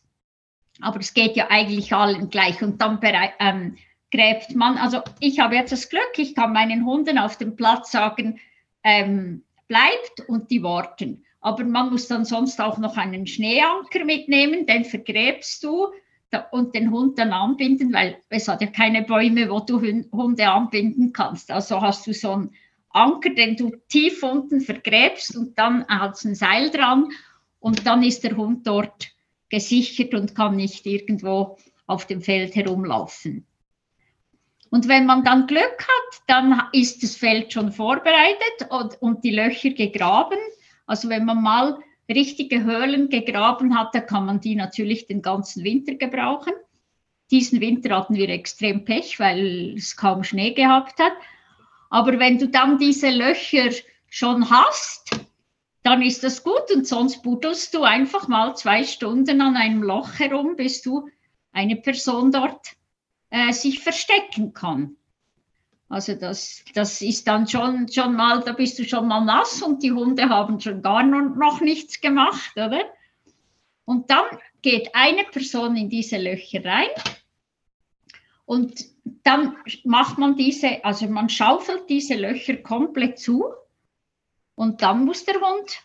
Aber 0.83 1.01
es 1.01 1.15
geht 1.15 1.37
ja 1.37 1.47
eigentlich 1.49 1.95
allen 1.95 2.29
gleich. 2.29 2.63
Und 2.63 2.83
dann 2.83 3.01
ähm, 3.39 3.77
gräbt 4.11 4.55
man, 4.55 4.77
also 4.77 5.01
ich 5.21 5.39
habe 5.39 5.55
jetzt 5.55 5.73
das 5.73 5.89
Glück, 5.89 6.19
ich 6.19 6.35
kann 6.35 6.53
meinen 6.53 6.85
Hunden 6.85 7.17
auf 7.19 7.39
dem 7.39 7.57
Platz 7.57 7.93
sagen, 7.93 8.41
ähm, 8.83 9.45
bleibt 9.69 10.29
und 10.29 10.51
die 10.51 10.63
warten. 10.63 11.25
Aber 11.41 11.65
man 11.65 11.91
muss 11.91 12.09
dann 12.09 12.25
sonst 12.25 12.61
auch 12.61 12.79
noch 12.79 12.97
einen 12.97 13.27
Schneeanker 13.27 14.05
mitnehmen, 14.05 14.67
den 14.67 14.85
vergräbst 14.85 15.63
du 15.63 15.89
und 16.51 16.75
den 16.75 16.91
Hund 16.91 17.19
dann 17.19 17.33
anbinden, 17.33 17.93
weil 17.93 18.19
es 18.29 18.49
hat 18.49 18.61
ja 18.61 18.67
keine 18.67 19.03
Bäume, 19.03 19.49
wo 19.49 19.61
du 19.61 19.81
Hunde 19.81 20.51
anbinden 20.51 21.13
kannst. 21.13 21.51
Also 21.51 21.81
hast 21.81 22.07
du 22.07 22.13
so 22.13 22.33
einen 22.33 22.51
Anker, 22.91 23.31
den 23.31 23.57
du 23.57 23.71
tief 23.89 24.23
unten 24.23 24.61
vergräbst 24.61 25.37
und 25.37 25.57
dann 25.57 25.87
hast 25.89 26.25
du 26.25 26.29
ein 26.29 26.35
Seil 26.35 26.71
dran 26.71 27.09
und 27.67 27.85
dann 27.85 28.05
ist 28.05 28.23
der 28.23 28.37
Hund 28.37 28.65
dort 28.65 29.09
gesichert 29.49 30.15
und 30.15 30.37
kann 30.37 30.55
nicht 30.55 30.87
irgendwo 30.87 31.59
auf 31.89 32.07
dem 32.07 32.23
Feld 32.23 32.55
herumlaufen. 32.55 33.45
Und 34.71 34.87
wenn 34.87 35.05
man 35.05 35.25
dann 35.25 35.49
Glück 35.49 35.81
hat, 35.81 36.23
dann 36.29 36.63
ist 36.73 37.03
das 37.03 37.17
Feld 37.17 37.53
schon 37.53 37.73
vorbereitet 37.73 38.71
und, 38.71 39.03
und 39.03 39.25
die 39.25 39.33
Löcher 39.33 39.71
gegraben. 39.71 40.39
Also 40.87 41.09
wenn 41.09 41.25
man 41.25 41.43
mal 41.43 41.81
richtige 42.09 42.63
Höhlen 42.63 43.09
gegraben 43.09 43.77
hat, 43.77 43.97
dann 43.97 44.07
kann 44.07 44.27
man 44.27 44.41
die 44.41 44.55
natürlich 44.55 45.09
den 45.09 45.21
ganzen 45.21 45.65
Winter 45.65 45.97
gebrauchen. 45.97 46.53
Diesen 47.33 47.61
Winter 47.61 47.97
hatten 47.97 48.15
wir 48.15 48.29
extrem 48.29 48.85
Pech, 48.85 49.19
weil 49.19 49.75
es 49.77 49.97
kaum 49.97 50.23
Schnee 50.23 50.53
gehabt 50.53 51.01
hat. 51.01 51.15
Aber 51.91 52.21
wenn 52.21 52.39
du 52.39 52.47
dann 52.47 52.79
diese 52.79 53.11
Löcher 53.11 53.71
schon 54.09 54.51
hast, 54.51 55.26
dann 55.87 56.03
ist 56.03 56.25
das 56.25 56.43
gut 56.43 56.69
und 56.75 56.85
sonst 56.85 57.23
buddelst 57.23 57.73
du 57.73 57.85
einfach 57.85 58.27
mal 58.27 58.57
zwei 58.57 58.83
Stunden 58.83 59.41
an 59.41 59.57
einem 59.57 59.85
Loch 59.85 60.19
herum, 60.19 60.57
bis 60.57 60.83
du 60.83 61.09
eine 61.53 61.77
Person 61.77 62.33
dort 62.33 62.73
äh, 63.31 63.53
sich 63.53 63.79
verstecken 63.79 64.53
kann. 64.53 64.97
Also 65.89 66.17
das, 66.17 66.65
das 66.75 67.01
ist 67.03 67.29
dann 67.29 67.47
schon, 67.47 67.87
schon 67.87 68.17
mal, 68.17 68.41
da 68.41 68.53
bist 68.53 68.81
du 68.81 68.85
schon 68.85 69.07
mal 69.07 69.25
nass 69.25 69.63
und 69.63 69.85
die 69.85 69.93
Hunde 69.93 70.29
haben 70.29 70.59
schon 70.59 70.83
gar 70.83 71.05
noch 71.05 71.61
nichts 71.61 72.01
gemacht, 72.01 72.57
oder? 72.57 72.83
Und 73.85 74.11
dann 74.11 74.25
geht 74.63 74.93
eine 74.93 75.23
Person 75.23 75.77
in 75.77 75.89
diese 75.89 76.19
Löcher 76.19 76.65
rein 76.65 76.89
und 78.45 78.85
dann 79.23 79.57
macht 79.85 80.19
man 80.19 80.37
diese, 80.37 80.85
also 80.85 81.07
man 81.07 81.29
schaufelt 81.29 81.89
diese 81.89 82.17
Löcher 82.17 82.57
komplett 82.57 83.21
zu 83.21 83.45
und 84.57 84.83
dann 84.83 85.05
muss 85.05 85.25
der 85.25 85.41
Hund 85.41 85.81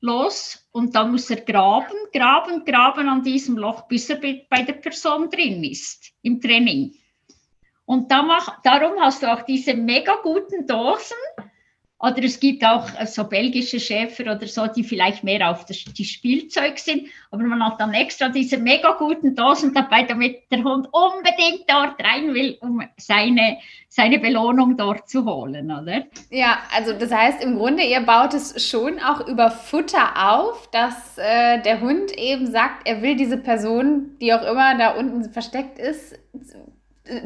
los 0.00 0.68
und 0.72 0.94
dann 0.94 1.10
muss 1.10 1.30
er 1.30 1.40
graben, 1.40 1.96
graben, 2.12 2.64
graben 2.64 3.08
an 3.08 3.22
diesem 3.22 3.56
Loch, 3.56 3.88
bis 3.88 4.10
er 4.10 4.16
bei 4.16 4.62
der 4.62 4.74
Person 4.74 5.30
drin 5.30 5.64
ist 5.64 6.12
im 6.22 6.40
Training. 6.40 6.94
Und 7.84 8.10
da 8.10 8.22
mach, 8.22 8.60
darum 8.62 9.00
hast 9.00 9.22
du 9.22 9.32
auch 9.32 9.42
diese 9.42 9.74
mega 9.74 10.16
guten 10.22 10.66
Dosen, 10.66 11.16
oder 12.00 12.22
es 12.22 12.38
gibt 12.38 12.64
auch 12.64 12.88
äh, 12.98 13.06
so 13.06 13.24
belgische 13.24 13.80
Schäfer 13.80 14.34
oder 14.34 14.46
so, 14.46 14.66
die 14.68 14.84
vielleicht 14.84 15.24
mehr 15.24 15.50
auf 15.50 15.64
das 15.64 15.84
die 15.84 16.04
Spielzeug 16.04 16.78
sind. 16.78 17.08
Aber 17.30 17.42
man 17.42 17.64
hat 17.64 17.80
dann 17.80 17.92
extra 17.92 18.28
diese 18.28 18.56
mega 18.56 18.92
guten 18.92 19.34
Dosen 19.34 19.74
dabei, 19.74 20.04
damit 20.04 20.42
der 20.50 20.62
Hund 20.62 20.88
unbedingt 20.92 21.68
dort 21.68 22.02
rein 22.02 22.32
will, 22.34 22.56
um 22.60 22.82
seine, 22.96 23.58
seine 23.88 24.20
Belohnung 24.20 24.76
dort 24.76 25.08
zu 25.08 25.24
holen, 25.24 25.72
oder? 25.72 26.04
Ja, 26.30 26.58
also 26.72 26.92
das 26.92 27.12
heißt 27.12 27.42
im 27.42 27.56
Grunde, 27.56 27.82
ihr 27.82 28.00
baut 28.00 28.32
es 28.32 28.68
schon 28.68 29.00
auch 29.00 29.26
über 29.26 29.50
Futter 29.50 30.32
auf, 30.32 30.70
dass 30.70 31.18
äh, 31.18 31.60
der 31.62 31.80
Hund 31.80 32.12
eben 32.16 32.46
sagt, 32.46 32.86
er 32.86 33.02
will 33.02 33.16
diese 33.16 33.38
Person, 33.38 34.16
die 34.20 34.32
auch 34.32 34.42
immer 34.42 34.78
da 34.78 34.90
unten 34.92 35.32
versteckt 35.32 35.80
ist, 35.80 36.16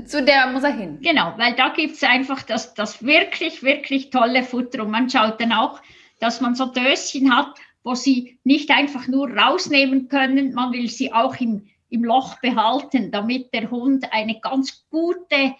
zu 0.04 0.22
der 0.22 0.46
muss 0.48 0.62
er 0.62 0.72
hin. 0.72 0.98
Genau, 1.00 1.34
weil 1.36 1.54
da 1.54 1.70
gibt 1.70 1.94
es 1.94 2.02
einfach 2.02 2.42
das, 2.42 2.74
das 2.74 3.02
wirklich, 3.02 3.62
wirklich 3.62 4.10
tolle 4.10 4.42
Futter. 4.42 4.82
Und 4.84 4.90
man 4.90 5.10
schaut 5.10 5.40
dann 5.40 5.52
auch, 5.52 5.80
dass 6.20 6.40
man 6.40 6.54
so 6.54 6.66
Döschen 6.66 7.34
hat, 7.34 7.54
wo 7.82 7.94
sie 7.94 8.38
nicht 8.44 8.70
einfach 8.70 9.08
nur 9.08 9.30
rausnehmen 9.30 10.08
können, 10.08 10.54
man 10.54 10.72
will 10.72 10.88
sie 10.88 11.12
auch 11.12 11.36
im, 11.40 11.66
im 11.90 12.04
Loch 12.04 12.40
behalten, 12.40 13.10
damit 13.10 13.52
der 13.52 13.70
Hund 13.70 14.06
eine 14.12 14.38
ganz 14.40 14.86
gute 14.88 15.54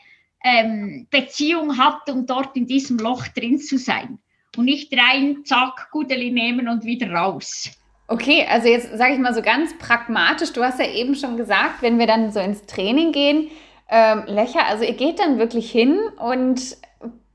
ähm, 0.45 1.07
Beziehung 1.11 1.79
hat, 1.79 2.09
um 2.09 2.27
dort 2.27 2.57
in 2.57 2.67
diesem 2.67 2.99
Loch 2.99 3.27
drin 3.29 3.59
zu 3.59 3.77
sein. 3.77 4.19
Und 4.57 4.67
nicht 4.67 4.93
rein, 4.97 5.45
zack, 5.45 5.89
Gudeli 5.91 6.31
nehmen 6.31 6.69
und 6.69 6.85
wieder 6.85 7.11
raus. 7.13 7.71
Okay, 8.09 8.47
also 8.49 8.69
jetzt 8.69 8.97
sage 8.99 9.15
ich 9.15 9.19
mal 9.19 9.35
so 9.35 9.41
ganz 9.41 9.77
pragmatisch, 9.79 10.53
du 10.53 10.63
hast 10.63 10.79
ja 10.79 10.87
eben 10.87 11.15
schon 11.15 11.37
gesagt, 11.37 11.81
wenn 11.81 11.99
wir 11.99 12.07
dann 12.07 12.31
so 12.31 12.41
ins 12.41 12.67
Training 12.67 13.13
gehen, 13.13 13.51
ähm, 13.93 14.25
Löcher. 14.27 14.67
Also 14.67 14.85
ihr 14.85 14.95
geht 14.95 15.21
dann 15.21 15.39
wirklich 15.39 15.71
hin 15.71 16.01
und 16.19 16.79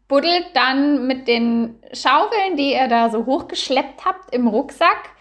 buddelt 0.07 0.47
dann 0.53 1.05
mit 1.05 1.27
den 1.27 1.75
Schaufeln, 1.93 2.57
die 2.57 2.73
ihr 2.73 2.87
da 2.87 3.09
so 3.09 3.25
hochgeschleppt 3.25 4.03
habt 4.03 4.33
im 4.33 4.47
Rucksack, 4.47 5.11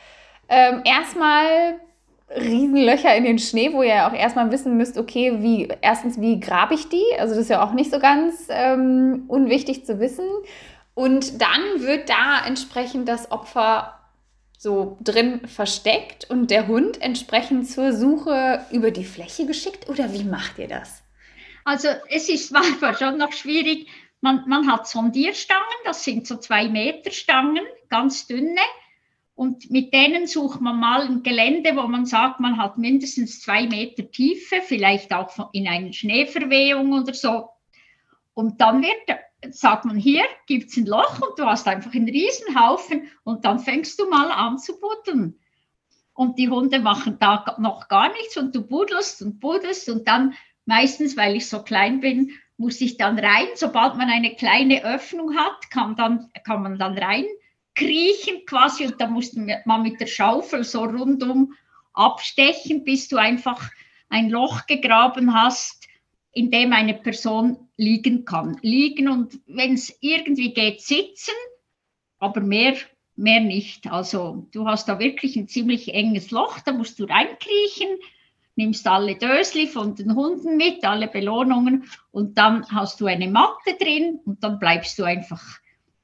ähm, 0.49 0.83
erstmal 0.85 1.81
Riesenlöcher 2.31 3.15
in 3.15 3.25
den 3.25 3.39
Schnee, 3.39 3.73
wo 3.73 3.83
ihr 3.83 4.07
auch 4.07 4.13
erstmal 4.13 4.51
wissen 4.51 4.77
müsst, 4.77 4.97
okay, 4.97 5.43
wie, 5.43 5.69
erstens, 5.81 6.21
wie 6.21 6.41
grabe 6.41 6.75
ich 6.75 6.89
die? 6.89 7.05
Also 7.19 7.35
das 7.35 7.43
ist 7.43 7.51
ja 7.51 7.65
auch 7.65 7.73
nicht 7.73 7.91
so 7.91 7.99
ganz 7.99 8.49
ähm, 8.49 9.25
unwichtig 9.29 9.85
zu 9.85 10.01
wissen. 10.01 10.27
Und 10.95 11.43
dann 11.43 11.61
wird 11.79 12.09
da 12.09 12.47
entsprechend 12.47 13.09
das 13.09 13.31
Opfer 13.31 13.93
so 14.59 14.97
drin 15.03 15.47
versteckt 15.47 16.29
und 16.31 16.51
der 16.51 16.67
Hund 16.67 17.03
entsprechend 17.03 17.69
zur 17.69 17.93
Suche 17.93 18.65
über 18.73 18.91
die 18.91 19.05
Fläche 19.05 19.47
geschickt? 19.47 19.89
Oder 19.91 20.13
wie 20.13 20.25
macht 20.25 20.59
ihr 20.59 20.69
das? 20.69 21.03
Also 21.67 21.89
es 22.09 22.29
ist 22.29 22.53
manchmal 22.53 22.97
schon 22.99 23.19
noch 23.19 23.33
schwierig. 23.33 23.89
Man, 24.21 24.45
man 24.47 24.71
hat 24.71 24.87
Sondierstangen, 24.87 25.65
das 25.85 26.05
sind 26.05 26.27
so 26.27 26.37
zwei 26.37 26.69
Meter 26.69 27.11
Stangen, 27.11 27.65
ganz 27.89 28.29
dünne. 28.29 28.61
Und 29.35 29.69
mit 29.71 29.93
denen 29.93 30.29
sucht 30.29 30.61
man 30.61 30.79
mal 30.79 31.03
ein 31.03 31.25
Gelände, 31.25 31.77
wo 31.77 31.83
man 31.89 32.07
sagt, 32.07 32.39
man 32.39 32.57
hat 32.57 32.79
mindestens 32.79 33.41
zwei 33.41 33.67
Meter 33.67 34.09
Tiefe, 34.09 34.63
vielleicht 34.65 35.13
auch 35.13 35.51
in 35.53 35.67
einer 35.67 35.93
Schneeverwehung 35.93 36.93
oder 36.93 37.13
so. 37.13 37.49
Und 38.33 38.61
dann 38.61 38.83
wird, 38.83 39.19
sagt 39.51 39.87
man, 39.87 39.97
hier 39.97 40.25
gibt 40.47 40.71
es 40.71 40.77
ein 40.77 40.87
Loch 40.87 41.21
und 41.21 41.37
du 41.37 41.45
hast 41.47 41.67
einfach 41.67 41.93
einen 41.93 42.09
Riesenhaufen 42.09 43.09
und 43.25 43.45
dann 43.45 43.59
fängst 43.59 43.99
du 43.99 44.09
mal 44.09 44.31
an 44.31 44.59
zu 44.59 44.79
buddeln. 44.79 45.41
Und 46.15 46.39
die 46.39 46.49
Hunde 46.49 46.79
machen 46.79 47.19
da 47.19 47.57
noch 47.59 47.89
gar 47.89 48.13
nichts 48.13 48.37
und 48.37 48.55
du 48.55 48.63
buddelst 48.63 49.21
und 49.21 49.41
buddelst 49.41 49.91
und 49.91 50.07
dann 50.07 50.35
meistens, 50.67 51.17
weil 51.17 51.37
ich 51.37 51.49
so 51.49 51.63
klein 51.63 52.01
bin, 52.01 52.33
muss 52.59 52.81
ich 52.81 52.97
dann 52.97 53.19
rein. 53.19 53.49
Sobald 53.55 53.97
man 53.97 54.11
eine 54.11 54.35
kleine 54.35 54.85
Öffnung 54.85 55.37
hat, 55.37 55.71
kann, 55.71 55.97
dann, 55.97 56.31
kann 56.45 56.63
man 56.63 56.79
dann 56.79 56.99
rein 56.99 57.25
kriechen 57.77 58.45
quasi 58.47 58.87
und 58.87 59.01
da 59.01 59.07
muss 59.07 59.35
man 59.35 59.83
mit 59.83 60.01
der 60.01 60.07
Schaufel 60.07 60.65
so 60.65 60.83
rundum 60.83 61.55
abstechen, 61.93 62.83
bis 62.83 63.09
du 63.09 63.17
einfach 63.17 63.71
ein 64.09 64.31
Loch 64.31 64.67
gegraben 64.67 65.35
hast, 65.35 65.87
in 66.33 66.51
dem 66.51 66.73
eine 66.73 66.95
Person 66.95 67.69
liegen 67.77 68.25
kann. 68.25 68.59
Liegen 68.63 69.09
und 69.09 69.39
wenn 69.47 69.75
es 69.75 69.97
irgendwie 70.01 70.53
geht, 70.53 70.81
sitzen, 70.81 71.35
aber 72.19 72.41
mehr, 72.41 72.75
mehr 73.15 73.41
nicht. 73.41 73.91
Also 73.91 74.49
du 74.53 74.67
hast 74.67 74.89
da 74.89 74.99
wirklich 74.99 75.37
ein 75.37 75.49
ziemlich 75.49 75.95
enges 75.95 76.31
Loch, 76.31 76.59
da 76.61 76.73
musst 76.73 76.99
du 76.99 77.05
reinkriechen 77.05 77.89
nimmst 78.57 78.87
alle 78.87 79.17
Dösli 79.17 79.67
von 79.67 79.95
den 79.95 80.15
Hunden 80.15 80.57
mit, 80.57 80.85
alle 80.85 81.09
Belohnungen 81.09 81.85
und 82.11 82.37
dann 82.39 82.67
hast 82.71 83.01
du 83.01 83.07
eine 83.07 83.29
Matte 83.29 83.75
drin 83.79 84.21
und 84.25 84.43
dann 84.43 84.59
bleibst 84.59 84.99
du 84.99 85.05
einfach 85.05 85.43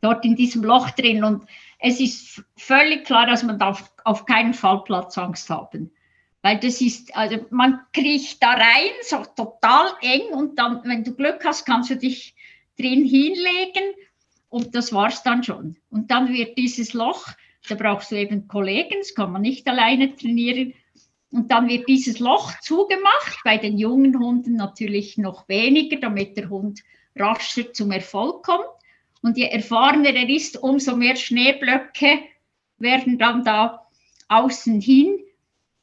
dort 0.02 0.24
in 0.24 0.36
diesem 0.36 0.62
Loch 0.62 0.90
drin. 0.90 1.24
Und 1.24 1.44
es 1.78 1.98
ist 1.98 2.44
völlig 2.56 3.04
klar, 3.04 3.26
dass 3.26 3.42
man 3.42 3.58
darf 3.58 3.90
auf 4.04 4.26
keinen 4.26 4.52
Fall 4.52 4.84
Platzangst 4.84 5.48
haben. 5.48 5.90
Weil 6.42 6.58
das 6.58 6.80
ist, 6.80 7.16
also 7.16 7.38
man 7.50 7.80
kriecht 7.92 8.42
da 8.42 8.50
rein, 8.50 8.90
so 9.02 9.24
total 9.36 9.92
eng 10.02 10.32
und 10.32 10.58
dann, 10.58 10.80
wenn 10.84 11.04
du 11.04 11.14
Glück 11.14 11.44
hast, 11.44 11.64
kannst 11.64 11.90
du 11.90 11.96
dich 11.96 12.34
drin 12.78 13.04
hinlegen 13.04 13.94
und 14.48 14.74
das 14.74 14.92
war's 14.92 15.22
dann 15.22 15.44
schon. 15.44 15.76
Und 15.88 16.10
dann 16.10 16.32
wird 16.32 16.58
dieses 16.58 16.94
Loch, 16.94 17.28
da 17.68 17.76
brauchst 17.76 18.10
du 18.10 18.16
eben 18.16 18.48
Kollegen, 18.48 18.96
das 18.98 19.14
kann 19.14 19.30
man 19.30 19.42
nicht 19.42 19.68
alleine 19.68 20.16
trainieren, 20.16 20.74
und 21.32 21.50
dann 21.50 21.68
wird 21.68 21.88
dieses 21.88 22.18
Loch 22.18 22.52
zugemacht, 22.60 23.38
bei 23.42 23.56
den 23.56 23.78
jungen 23.78 24.18
Hunden 24.18 24.54
natürlich 24.54 25.16
noch 25.16 25.48
weniger, 25.48 25.96
damit 25.96 26.36
der 26.36 26.50
Hund 26.50 26.82
rascher 27.16 27.72
zum 27.72 27.90
Erfolg 27.90 28.44
kommt. 28.44 28.68
Und 29.22 29.38
je 29.38 29.46
erfahrener 29.46 30.14
er 30.14 30.28
ist, 30.28 30.62
umso 30.62 30.94
mehr 30.94 31.16
Schneeblöcke 31.16 32.18
werden 32.76 33.18
dann 33.18 33.44
da 33.44 33.88
außen 34.28 34.80
hin 34.80 35.20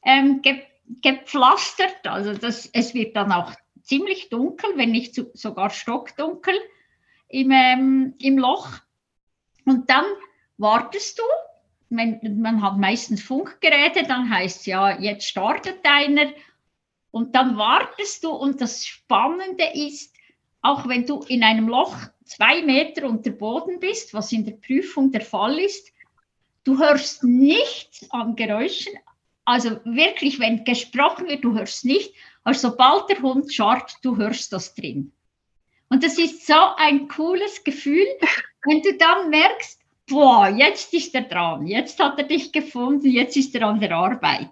ähm, 0.04 0.42
ge 0.42 0.62
gepflastert. 1.02 2.06
Also 2.06 2.34
das, 2.34 2.68
es 2.74 2.94
wird 2.94 3.16
dann 3.16 3.32
auch 3.32 3.54
ziemlich 3.84 4.30
dunkel, 4.30 4.72
wenn 4.76 4.92
nicht 4.92 5.14
so, 5.16 5.30
sogar 5.34 5.70
stockdunkel 5.70 6.56
im, 7.28 7.52
ähm, 7.52 8.14
im 8.20 8.38
Loch. 8.38 8.70
Und 9.66 9.90
dann 9.90 10.06
wartest 10.58 11.20
du 11.20 11.24
wenn, 11.90 12.40
man 12.42 12.62
hat 12.62 12.78
meistens 12.78 13.22
Funkgeräte, 13.22 14.04
dann 14.04 14.30
heißt 14.30 14.62
es 14.62 14.66
ja, 14.68 15.00
jetzt 15.00 15.28
startet 15.28 15.80
einer 15.84 16.32
Und 17.12 17.36
dann 17.36 17.58
wartest 17.58 18.24
du 18.24 18.30
und 18.30 18.62
das 18.62 18.86
Spannende 18.86 19.66
ist, 19.74 20.14
auch 20.62 20.88
wenn 20.88 21.06
du 21.06 21.22
in 21.24 21.44
einem 21.44 21.68
Loch 21.68 21.96
zwei 22.26 22.62
Meter 22.62 23.08
unter 23.08 23.32
Boden 23.32 23.80
bist, 23.80 24.14
was 24.14 24.32
in 24.32 24.46
der 24.46 24.54
Prüfung 24.54 25.12
der 25.12 25.22
Fall 25.22 25.58
ist, 25.60 25.92
du 26.64 26.78
hörst 26.78 27.24
nichts 27.24 28.10
an 28.12 28.36
Geräuschen. 28.36 28.94
Also 29.46 29.80
wirklich, 29.84 30.40
wenn 30.40 30.64
gesprochen 30.64 31.28
wird, 31.28 31.44
du 31.44 31.58
hörst 31.58 31.86
nicht. 31.86 32.14
Aber 32.44 32.54
sobald 32.54 33.10
der 33.10 33.22
Hund 33.22 33.52
scharrt, 33.52 33.96
du 34.04 34.18
hörst 34.18 34.54
das 34.54 34.76
drin. 34.76 35.12
Und 35.90 36.04
das 36.04 36.20
ist 36.20 36.46
so 36.46 36.76
ein 36.78 37.08
cooles 37.08 37.64
Gefühl, 37.64 38.06
wenn 38.66 38.82
du 38.84 38.96
dann 38.98 39.32
merkst, 39.32 39.79
boah, 40.10 40.50
jetzt 40.50 40.94
ist 40.94 41.16
er 41.16 41.22
dran, 41.22 41.68
jetzt 41.68 42.00
hat 42.00 42.18
er 42.18 42.26
dich 42.26 42.52
gefunden, 42.52 43.10
jetzt 43.10 43.38
ist 43.38 43.56
er 43.56 43.68
an 43.68 43.80
der 43.80 43.92
Arbeit. 43.92 44.50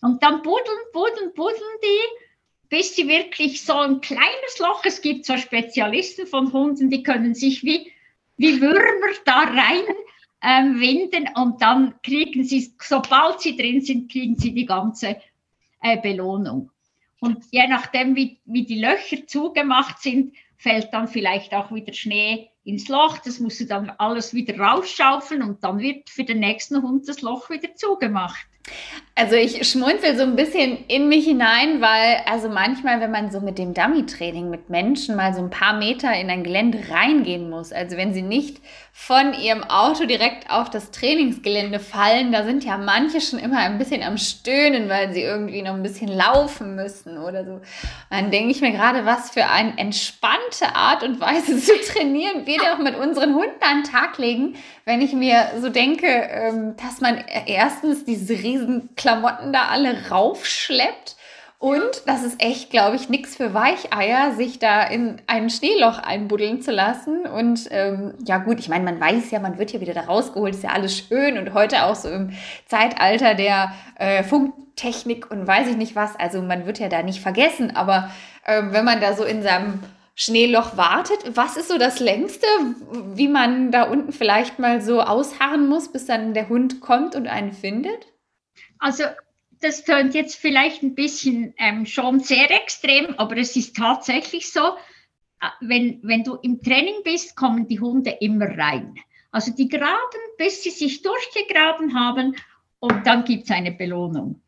Und 0.00 0.22
dann 0.22 0.42
buddeln, 0.42 0.78
buddeln, 0.92 1.32
buddeln 1.34 1.78
die, 1.82 2.68
bis 2.68 2.96
sie 2.96 3.08
wirklich 3.08 3.62
so 3.62 3.74
ein 3.74 4.00
kleines 4.00 4.58
Loch, 4.58 4.82
es 4.84 5.00
gibt 5.00 5.24
so 5.24 5.36
Spezialisten 5.36 6.26
von 6.26 6.52
Hunden, 6.52 6.90
die 6.90 7.02
können 7.02 7.34
sich 7.34 7.62
wie, 7.64 7.92
wie 8.36 8.60
Würmer 8.60 9.14
da 9.24 9.40
rein 9.40 9.82
ähm, 10.42 11.30
und 11.34 11.62
dann 11.62 11.94
kriegen 12.02 12.44
sie, 12.44 12.72
sobald 12.80 13.40
sie 13.40 13.56
drin 13.56 13.80
sind, 13.80 14.10
kriegen 14.10 14.36
sie 14.36 14.52
die 14.52 14.66
ganze 14.66 15.16
äh, 15.82 16.00
Belohnung. 16.00 16.70
Und 17.20 17.44
je 17.50 17.66
nachdem, 17.66 18.14
wie, 18.14 18.38
wie 18.44 18.64
die 18.64 18.80
Löcher 18.80 19.26
zugemacht 19.26 20.00
sind, 20.00 20.34
fällt 20.56 20.92
dann 20.92 21.08
vielleicht 21.08 21.52
auch 21.54 21.72
wieder 21.72 21.92
Schnee 21.92 22.50
ins 22.68 22.88
Loch. 22.88 23.18
Das 23.18 23.40
musst 23.40 23.60
du 23.60 23.64
dann 23.64 23.90
alles 23.98 24.34
wieder 24.34 24.58
rausschaufeln 24.58 25.42
und 25.42 25.64
dann 25.64 25.78
wird 25.78 26.10
für 26.10 26.24
den 26.24 26.40
nächsten 26.40 26.82
Hund 26.82 27.08
das 27.08 27.22
Loch 27.22 27.50
wieder 27.50 27.74
zugemacht. 27.74 28.46
Also 29.14 29.34
ich 29.34 29.66
schmunzel 29.66 30.16
so 30.16 30.22
ein 30.22 30.36
bisschen 30.36 30.84
in 30.86 31.08
mich 31.08 31.24
hinein, 31.24 31.80
weil 31.80 32.18
also 32.26 32.48
manchmal, 32.48 33.00
wenn 33.00 33.10
man 33.10 33.30
so 33.30 33.40
mit 33.40 33.58
dem 33.58 33.74
Dummy-Training 33.74 34.50
mit 34.50 34.68
Menschen 34.68 35.16
mal 35.16 35.34
so 35.34 35.40
ein 35.40 35.50
paar 35.50 35.76
Meter 35.76 36.12
in 36.14 36.30
ein 36.30 36.44
Gelände 36.44 36.90
reingehen 36.90 37.50
muss, 37.50 37.72
also 37.72 37.96
wenn 37.96 38.12
sie 38.12 38.22
nicht 38.22 38.60
von 39.00 39.32
ihrem 39.32 39.62
Auto 39.62 40.04
direkt 40.04 40.50
auf 40.50 40.70
das 40.70 40.90
Trainingsgelände 40.90 41.78
fallen, 41.78 42.32
da 42.32 42.44
sind 42.44 42.64
ja 42.64 42.76
manche 42.76 43.20
schon 43.20 43.38
immer 43.38 43.58
ein 43.58 43.78
bisschen 43.78 44.02
am 44.02 44.18
Stöhnen, 44.18 44.88
weil 44.90 45.14
sie 45.14 45.22
irgendwie 45.22 45.62
noch 45.62 45.74
ein 45.74 45.84
bisschen 45.84 46.08
laufen 46.08 46.74
müssen 46.74 47.16
oder 47.16 47.44
so. 47.44 47.60
Dann 48.10 48.30
denke 48.32 48.50
ich 48.50 48.60
mir 48.60 48.72
gerade, 48.72 49.06
was 49.06 49.30
für 49.30 49.46
eine 49.46 49.78
entspannte 49.78 50.74
Art 50.74 51.04
und 51.04 51.20
Weise 51.20 51.58
zu 51.62 51.72
trainieren 51.90 52.44
wir 52.44 52.58
doch 52.58 52.78
mit 52.78 52.96
unseren 52.96 53.34
Hunden 53.34 53.62
an 53.62 53.82
den 53.82 53.90
Tag 53.90 54.18
legen, 54.18 54.56
wenn 54.84 55.00
ich 55.00 55.12
mir 55.12 55.52
so 55.58 55.70
denke, 55.70 56.08
ähm, 56.08 56.74
dass 56.76 57.00
man 57.00 57.24
erstens 57.46 58.04
diese 58.04 58.34
riesen 58.34 58.90
Klamotten 58.96 59.52
da 59.52 59.68
alle 59.68 60.10
raufschleppt 60.10 61.16
und 61.60 62.02
das 62.06 62.22
ist 62.22 62.40
echt, 62.40 62.70
glaube 62.70 62.94
ich, 62.94 63.08
nichts 63.08 63.34
für 63.34 63.52
Weicheier, 63.52 64.32
sich 64.34 64.60
da 64.60 64.84
in 64.84 65.20
ein 65.26 65.50
Schneeloch 65.50 65.98
einbuddeln 65.98 66.62
zu 66.62 66.70
lassen. 66.70 67.26
Und 67.26 67.66
ähm, 67.72 68.14
ja 68.24 68.38
gut, 68.38 68.60
ich 68.60 68.68
meine, 68.68 68.84
man 68.84 69.00
weiß 69.00 69.32
ja, 69.32 69.40
man 69.40 69.58
wird 69.58 69.72
ja 69.72 69.80
wieder 69.80 69.92
da 69.92 70.02
rausgeholt, 70.02 70.54
ist 70.54 70.62
ja 70.62 70.70
alles 70.70 70.96
schön. 70.96 71.36
Und 71.36 71.54
heute 71.54 71.82
auch 71.82 71.96
so 71.96 72.08
im 72.10 72.30
Zeitalter 72.66 73.34
der 73.34 73.72
äh, 73.96 74.22
Funktechnik 74.22 75.32
und 75.32 75.48
weiß 75.48 75.66
ich 75.66 75.76
nicht 75.76 75.96
was. 75.96 76.14
Also 76.14 76.40
man 76.42 76.64
wird 76.64 76.78
ja 76.78 76.88
da 76.88 77.02
nicht 77.02 77.20
vergessen. 77.20 77.74
Aber 77.74 78.08
ähm, 78.46 78.72
wenn 78.72 78.84
man 78.84 79.00
da 79.00 79.14
so 79.14 79.24
in 79.24 79.42
seinem 79.42 79.80
Schneeloch 80.14 80.76
wartet, 80.76 81.36
was 81.36 81.56
ist 81.56 81.66
so 81.66 81.76
das 81.76 81.98
längste, 81.98 82.46
wie 83.14 83.28
man 83.28 83.72
da 83.72 83.82
unten 83.82 84.12
vielleicht 84.12 84.60
mal 84.60 84.80
so 84.80 85.02
ausharren 85.02 85.66
muss, 85.66 85.90
bis 85.90 86.06
dann 86.06 86.34
der 86.34 86.48
Hund 86.48 86.80
kommt 86.80 87.16
und 87.16 87.26
einen 87.26 87.52
findet? 87.52 88.06
Also 88.78 89.02
das 89.60 89.84
tönt 89.84 90.14
jetzt 90.14 90.36
vielleicht 90.36 90.82
ein 90.82 90.94
bisschen 90.94 91.54
ähm, 91.58 91.86
schon 91.86 92.20
sehr 92.20 92.50
extrem, 92.50 93.14
aber 93.18 93.36
es 93.36 93.56
ist 93.56 93.76
tatsächlich 93.76 94.52
so, 94.52 94.60
äh, 95.40 95.48
wenn, 95.60 96.00
wenn 96.02 96.24
du 96.24 96.36
im 96.36 96.62
Training 96.62 97.02
bist, 97.04 97.36
kommen 97.36 97.66
die 97.68 97.80
Hunde 97.80 98.10
immer 98.20 98.46
rein. 98.46 98.94
Also 99.30 99.52
die 99.52 99.68
graben, 99.68 100.20
bis 100.38 100.62
sie 100.62 100.70
sich 100.70 101.02
durchgegraben 101.02 101.98
haben 101.98 102.36
und 102.78 103.06
dann 103.06 103.24
gibt 103.24 103.44
es 103.44 103.50
eine 103.50 103.72
Belohnung. 103.72 104.40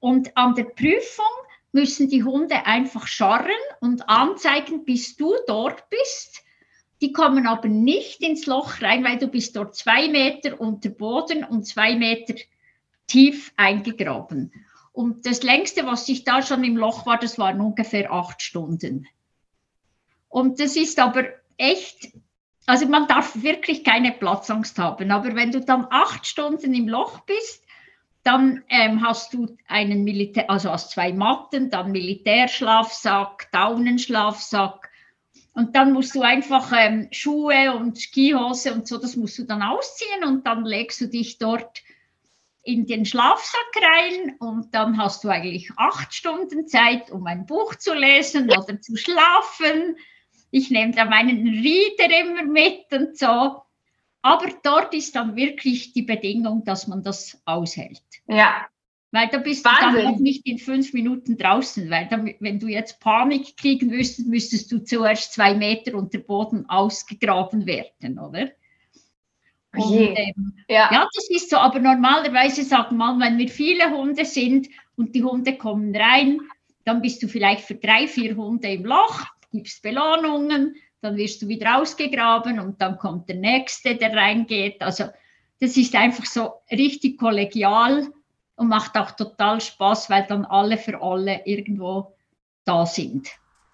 Und 0.00 0.36
an 0.36 0.54
der 0.54 0.64
Prüfung 0.64 1.24
müssen 1.72 2.08
die 2.08 2.22
Hunde 2.22 2.66
einfach 2.66 3.06
scharren 3.06 3.50
und 3.80 4.08
anzeigen, 4.08 4.84
bis 4.84 5.16
du 5.16 5.34
dort 5.46 5.88
bist. 5.90 6.42
Die 7.00 7.12
kommen 7.12 7.46
aber 7.46 7.68
nicht 7.68 8.22
ins 8.22 8.46
Loch 8.46 8.80
rein, 8.80 9.04
weil 9.04 9.18
du 9.18 9.28
bist 9.28 9.56
dort 9.56 9.74
zwei 9.74 10.08
Meter 10.08 10.60
unter 10.60 10.88
Boden 10.88 11.44
und 11.44 11.66
zwei 11.66 11.94
Meter 11.94 12.34
tief 13.06 13.52
eingegraben. 13.56 14.52
Und 14.92 15.26
das 15.26 15.42
längste, 15.42 15.86
was 15.86 16.08
ich 16.08 16.24
da 16.24 16.42
schon 16.42 16.64
im 16.64 16.76
Loch 16.76 17.04
war, 17.06 17.18
das 17.18 17.38
waren 17.38 17.60
ungefähr 17.60 18.10
acht 18.12 18.40
Stunden. 18.40 19.06
Und 20.28 20.58
das 20.58 20.76
ist 20.76 20.98
aber 20.98 21.24
echt, 21.56 22.12
also 22.66 22.86
man 22.86 23.06
darf 23.06 23.42
wirklich 23.42 23.84
keine 23.84 24.12
Platzangst 24.12 24.78
haben. 24.78 25.10
Aber 25.10 25.34
wenn 25.34 25.52
du 25.52 25.60
dann 25.60 25.86
acht 25.90 26.26
Stunden 26.26 26.74
im 26.74 26.88
Loch 26.88 27.20
bist, 27.20 27.62
dann 28.22 28.64
ähm, 28.68 29.02
hast 29.06 29.34
du 29.34 29.56
einen 29.68 30.02
Militär, 30.02 30.50
also 30.50 30.72
hast 30.72 30.90
zwei 30.90 31.12
Matten, 31.12 31.70
dann 31.70 31.92
Militärschlafsack, 31.92 33.48
Daunenschlafsack. 33.52 34.90
Und 35.52 35.76
dann 35.76 35.92
musst 35.92 36.14
du 36.14 36.22
einfach 36.22 36.72
ähm, 36.76 37.08
Schuhe 37.12 37.74
und 37.76 37.98
Skihose 37.98 38.74
und 38.74 38.88
so, 38.88 38.98
das 38.98 39.14
musst 39.14 39.38
du 39.38 39.44
dann 39.44 39.62
ausziehen 39.62 40.24
und 40.24 40.46
dann 40.46 40.64
legst 40.64 41.00
du 41.00 41.06
dich 41.06 41.38
dort 41.38 41.82
in 42.66 42.86
den 42.86 43.06
Schlafsack 43.06 43.72
rein 43.80 44.34
und 44.40 44.74
dann 44.74 44.98
hast 44.98 45.22
du 45.22 45.28
eigentlich 45.28 45.70
acht 45.76 46.12
Stunden 46.12 46.66
Zeit, 46.66 47.10
um 47.10 47.24
ein 47.26 47.46
Buch 47.46 47.76
zu 47.76 47.94
lesen 47.94 48.50
oder 48.50 48.80
zu 48.80 48.96
schlafen. 48.96 49.96
Ich 50.50 50.70
nehme 50.70 50.92
da 50.92 51.04
meinen 51.04 51.46
Reader 51.46 52.20
immer 52.20 52.42
mit 52.42 52.92
und 52.92 53.16
so. 53.16 53.62
Aber 54.22 54.46
dort 54.64 54.92
ist 54.94 55.14
dann 55.14 55.36
wirklich 55.36 55.92
die 55.92 56.02
Bedingung, 56.02 56.64
dass 56.64 56.88
man 56.88 57.04
das 57.04 57.40
aushält. 57.44 58.02
Ja. 58.26 58.66
Weil 59.12 59.28
da 59.28 59.38
bist 59.38 59.64
Wahnsinn. 59.64 59.92
du 59.92 60.02
dann 60.02 60.14
auch 60.14 60.18
nicht 60.18 60.44
in 60.46 60.58
fünf 60.58 60.92
Minuten 60.92 61.38
draußen, 61.38 61.88
weil 61.88 62.08
dann, 62.08 62.34
wenn 62.40 62.58
du 62.58 62.66
jetzt 62.66 62.98
Panik 62.98 63.56
kriegen 63.56 63.88
müsstest, 63.88 64.26
müsstest 64.26 64.72
du 64.72 64.82
zuerst 64.82 65.32
zwei 65.32 65.54
Meter 65.54 65.94
unter 65.94 66.18
Boden 66.18 66.68
ausgegraben 66.68 67.66
werden, 67.66 68.18
oder? 68.18 68.50
Und, 69.76 70.16
ähm, 70.16 70.54
ja. 70.68 70.88
ja, 70.92 71.08
das 71.14 71.28
ist 71.30 71.50
so. 71.50 71.56
Aber 71.56 71.78
normalerweise 71.78 72.64
sagt 72.64 72.92
man, 72.92 73.20
wenn 73.20 73.38
wir 73.38 73.48
viele 73.48 73.90
Hunde 73.90 74.24
sind 74.24 74.68
und 74.96 75.14
die 75.14 75.22
Hunde 75.22 75.56
kommen 75.56 75.94
rein, 75.94 76.40
dann 76.84 77.02
bist 77.02 77.22
du 77.22 77.28
vielleicht 77.28 77.62
für 77.64 77.74
drei, 77.74 78.06
vier 78.06 78.36
Hunde 78.36 78.68
im 78.68 78.84
Loch, 78.84 79.24
gibst 79.52 79.82
Belohnungen, 79.82 80.76
dann 81.00 81.16
wirst 81.16 81.42
du 81.42 81.48
wieder 81.48 81.78
ausgegraben 81.78 82.60
und 82.60 82.80
dann 82.80 82.98
kommt 82.98 83.28
der 83.28 83.36
nächste, 83.36 83.96
der 83.96 84.12
reingeht. 84.12 84.80
Also 84.82 85.04
das 85.60 85.76
ist 85.76 85.94
einfach 85.94 86.24
so 86.24 86.54
richtig 86.70 87.18
kollegial 87.18 88.08
und 88.56 88.68
macht 88.68 88.96
auch 88.96 89.12
total 89.12 89.60
Spaß, 89.60 90.10
weil 90.10 90.26
dann 90.26 90.44
alle 90.44 90.78
für 90.78 91.00
alle 91.00 91.42
irgendwo 91.44 92.14
da 92.64 92.86
sind. 92.86 93.28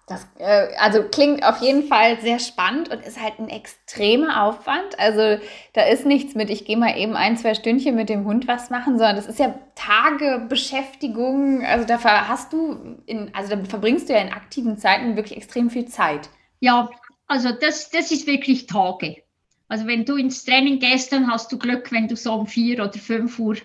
Das 0.05 0.27
äh, 0.37 0.67
also 0.79 1.03
klingt 1.03 1.45
auf 1.45 1.61
jeden 1.61 1.83
Fall 1.83 2.19
sehr 2.19 2.39
spannend 2.39 2.89
und 2.89 3.05
ist 3.05 3.21
halt 3.21 3.39
ein 3.39 3.47
extremer 3.47 4.43
Aufwand. 4.43 4.99
Also 4.99 5.41
da 5.71 5.83
ist 5.83 6.05
nichts 6.05 6.35
mit, 6.35 6.49
ich 6.49 6.65
gehe 6.65 6.75
mal 6.75 6.97
eben 6.97 7.15
ein, 7.15 7.37
zwei 7.37 7.53
Stündchen 7.53 7.95
mit 7.95 8.09
dem 8.09 8.25
Hund 8.25 8.47
was 8.47 8.69
machen, 8.69 8.97
sondern 8.97 9.15
das 9.15 9.27
ist 9.27 9.39
ja 9.39 9.57
Tagebeschäftigung. 9.75 11.63
Also 11.63 11.85
da 11.85 12.01
hast 12.27 12.51
du, 12.51 12.97
in, 13.05 13.33
also 13.33 13.55
da 13.55 13.63
verbringst 13.63 14.09
du 14.09 14.13
ja 14.13 14.19
in 14.19 14.33
aktiven 14.33 14.77
Zeiten 14.77 15.15
wirklich 15.15 15.37
extrem 15.37 15.69
viel 15.69 15.85
Zeit. 15.85 16.29
Ja, 16.59 16.89
also 17.27 17.51
das, 17.51 17.89
das 17.89 18.11
ist 18.11 18.27
wirklich 18.27 18.67
Tage. 18.67 19.23
Also 19.69 19.87
wenn 19.87 20.03
du 20.03 20.17
ins 20.17 20.43
Training 20.43 20.79
gehst, 20.79 21.13
dann 21.13 21.31
hast 21.31 21.49
du 21.51 21.57
Glück, 21.57 21.93
wenn 21.93 22.09
du 22.09 22.17
so 22.17 22.33
um 22.33 22.45
vier 22.45 22.83
oder 22.83 22.93
fünf 22.93 23.39
Uhr 23.39 23.55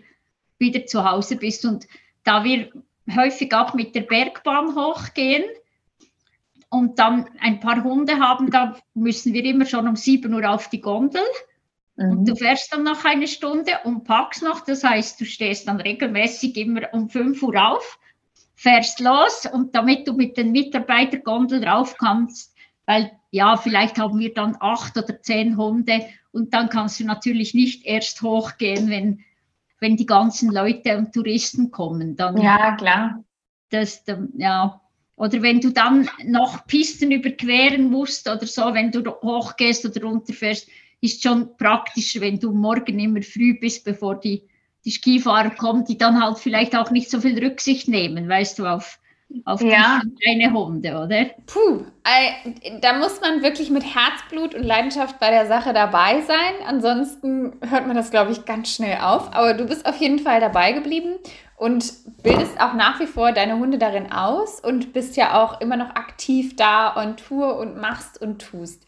wieder 0.59 0.87
zu 0.87 1.05
Hause 1.05 1.37
bist. 1.37 1.65
Und 1.65 1.89
da 2.23 2.45
wir 2.45 2.71
häufig 3.17 3.53
auch 3.55 3.75
mit 3.75 3.97
der 3.97 4.03
Bergbahn 4.03 4.77
hochgehen, 4.77 5.45
und 6.71 6.99
dann 6.99 7.29
ein 7.41 7.61
paar 7.61 7.83
Hunde 7.83 8.19
haben, 8.19 8.51
da 8.51 8.77
müssen 8.95 9.33
wir 9.33 9.45
immer 9.45 9.65
schon 9.65 9.89
um 9.89 9.97
7 9.97 10.33
Uhr 10.33 10.49
auf 10.49 10.69
die 10.69 10.81
Gondel. 10.81 11.23
Mhm. 11.97 12.11
Und 12.11 12.29
du 12.29 12.37
fährst 12.37 12.73
dann 12.73 12.85
noch 12.85 13.05
eine 13.05 13.27
Stunde 13.27 13.73
und 13.85 14.05
packst 14.05 14.43
noch. 14.43 14.61
Das 14.61 14.85
heißt, 14.85 15.21
du 15.21 15.25
stehst 15.25 15.67
dann 15.69 15.81
regelmäßig 15.81 16.57
immer 16.57 16.83
um 16.93 17.09
5 17.09 17.43
Uhr 17.43 17.71
auf, 17.71 17.99
fährst 18.55 19.01
los 19.01 19.47
und 19.51 19.75
damit 19.75 20.07
du 20.07 20.13
mit 20.13 20.37
den 20.37 20.53
Mitarbeitergondel 20.53 21.67
rauf 21.67 21.97
kannst, 21.97 22.55
weil 22.87 23.13
ja, 23.31 23.57
vielleicht 23.57 23.99
haben 23.99 24.19
wir 24.19 24.33
dann 24.33 24.57
acht 24.61 24.97
oder 24.97 25.21
zehn 25.21 25.57
Hunde 25.57 26.07
und 26.33 26.55
dann 26.55 26.69
kannst 26.69 27.01
du 27.01 27.05
natürlich 27.05 27.55
nicht 27.55 27.85
erst 27.85 28.23
hochgehen, 28.23 28.89
wenn, 28.89 29.25
wenn 29.81 29.97
die 29.97 30.07
ganzen 30.07 30.51
Leute 30.51 30.97
und 30.97 31.13
Touristen 31.13 31.71
kommen. 31.71 32.17
Dann, 32.17 32.37
ja, 32.39 32.77
klar. 32.77 33.23
Das, 33.71 34.05
ja, 34.37 34.81
oder 35.19 35.43
wenn 35.43 35.61
du 35.61 35.71
dann 35.71 36.09
noch 36.25 36.67
Pisten 36.67 37.11
überqueren 37.11 37.91
musst 37.91 38.29
oder 38.29 38.47
so, 38.47 38.73
wenn 38.73 38.93
du 38.93 39.05
hochgehst 39.11 39.85
oder 39.85 40.03
runterfährst, 40.03 40.69
ist 41.01 41.23
schon 41.23 41.57
praktischer, 41.57 42.21
wenn 42.21 42.39
du 42.39 42.53
morgen 42.53 42.99
immer 42.99 43.23
früh 43.23 43.59
bist, 43.59 43.85
bevor 43.85 44.19
die, 44.19 44.45
die 44.85 44.91
Skifahrer 44.91 45.51
kommen, 45.51 45.85
die 45.85 45.99
dann 45.99 46.23
halt 46.23 46.39
vielleicht 46.39 46.77
auch 46.77 46.91
nicht 46.91 47.11
so 47.11 47.21
viel 47.21 47.39
Rücksicht 47.45 47.89
nehmen, 47.89 48.29
weißt 48.29 48.59
du, 48.59 48.67
auf, 48.67 49.01
auf 49.45 49.61
ja. 49.61 50.01
deine 50.25 50.53
Hunde, 50.53 50.91
oder? 50.91 51.27
Puh, 51.47 51.85
da 52.81 52.93
muss 52.95 53.21
man 53.21 53.43
wirklich 53.43 53.71
mit 53.71 53.85
Herzblut 53.85 54.55
und 54.55 54.63
Leidenschaft 54.63 55.19
bei 55.19 55.31
der 55.31 55.47
Sache 55.47 55.73
dabei 55.73 56.23
sein. 56.23 56.55
Ansonsten 56.67 57.53
hört 57.69 57.87
man 57.87 57.97
das, 57.97 58.11
glaube 58.11 58.33
ich, 58.33 58.45
ganz 58.47 58.75
schnell 58.75 58.99
auf. 59.01 59.35
Aber 59.35 59.55
du 59.55 59.67
bist 59.67 59.87
auf 59.87 59.97
jeden 59.97 60.19
Fall 60.19 60.41
dabei 60.41 60.73
geblieben 60.73 61.17
und 61.57 61.93
bildest 62.23 62.61
auch 62.61 62.75
nach 62.75 63.01
wie 63.01 63.07
vor 63.07 63.33
deine 63.33 63.59
Hunde 63.59 63.79
darin 63.79 64.13
aus 64.13 64.61
und 64.61 64.93
bist 64.93 65.17
ja 65.17 65.43
auch 65.43 65.61
immer 65.61 65.77
noch 65.77 65.91
aktiv 65.91 66.57
da 66.57 66.89
und 66.89 67.19
Tour 67.19 67.59
und 67.59 67.77
machst 67.77 68.21
und 68.21 68.41
tust. 68.41 68.87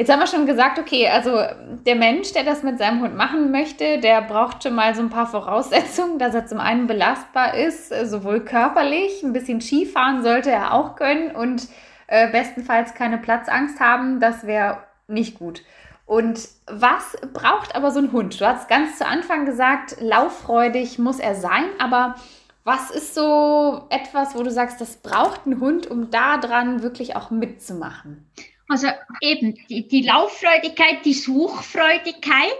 Jetzt 0.00 0.12
haben 0.12 0.20
wir 0.20 0.28
schon 0.28 0.46
gesagt, 0.46 0.78
okay, 0.78 1.08
also 1.08 1.42
der 1.84 1.96
Mensch, 1.96 2.32
der 2.32 2.44
das 2.44 2.62
mit 2.62 2.78
seinem 2.78 3.00
Hund 3.00 3.16
machen 3.16 3.50
möchte, 3.50 3.98
der 3.98 4.22
braucht 4.22 4.62
schon 4.62 4.76
mal 4.76 4.94
so 4.94 5.02
ein 5.02 5.10
paar 5.10 5.26
Voraussetzungen, 5.26 6.20
dass 6.20 6.36
er 6.36 6.46
zum 6.46 6.60
einen 6.60 6.86
belastbar 6.86 7.54
ist, 7.54 7.92
sowohl 8.08 8.44
körperlich, 8.44 9.24
ein 9.24 9.32
bisschen 9.32 9.60
Skifahren 9.60 10.22
sollte 10.22 10.52
er 10.52 10.72
auch 10.72 10.94
können 10.94 11.32
und 11.32 11.66
äh, 12.06 12.30
bestenfalls 12.30 12.94
keine 12.94 13.18
Platzangst 13.18 13.80
haben, 13.80 14.20
das 14.20 14.46
wäre 14.46 14.84
nicht 15.08 15.36
gut. 15.36 15.64
Und 16.06 16.48
was 16.68 17.16
braucht 17.32 17.74
aber 17.74 17.90
so 17.90 17.98
ein 17.98 18.12
Hund? 18.12 18.40
Du 18.40 18.46
hast 18.46 18.68
ganz 18.68 18.98
zu 18.98 19.04
Anfang 19.04 19.46
gesagt, 19.46 19.96
lauffreudig 20.00 21.00
muss 21.00 21.18
er 21.18 21.34
sein, 21.34 21.64
aber 21.80 22.14
was 22.62 22.92
ist 22.92 23.16
so 23.16 23.86
etwas, 23.90 24.36
wo 24.36 24.44
du 24.44 24.52
sagst, 24.52 24.80
das 24.80 24.98
braucht 24.98 25.46
ein 25.46 25.58
Hund, 25.58 25.88
um 25.90 26.08
da 26.12 26.36
dran 26.38 26.84
wirklich 26.84 27.16
auch 27.16 27.30
mitzumachen? 27.30 28.30
Also 28.68 28.88
eben 29.22 29.58
die, 29.68 29.88
die 29.88 30.02
Lauffreudigkeit, 30.02 31.04
die 31.04 31.14
Suchfreudigkeit, 31.14 32.52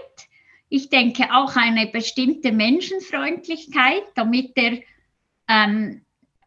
ich 0.67 0.89
denke 0.89 1.33
auch 1.33 1.55
eine 1.55 1.87
bestimmte 1.87 2.51
Menschenfreundlichkeit, 2.51 4.03
damit 4.15 4.51
er 4.55 4.79
ähm, 5.47 6.01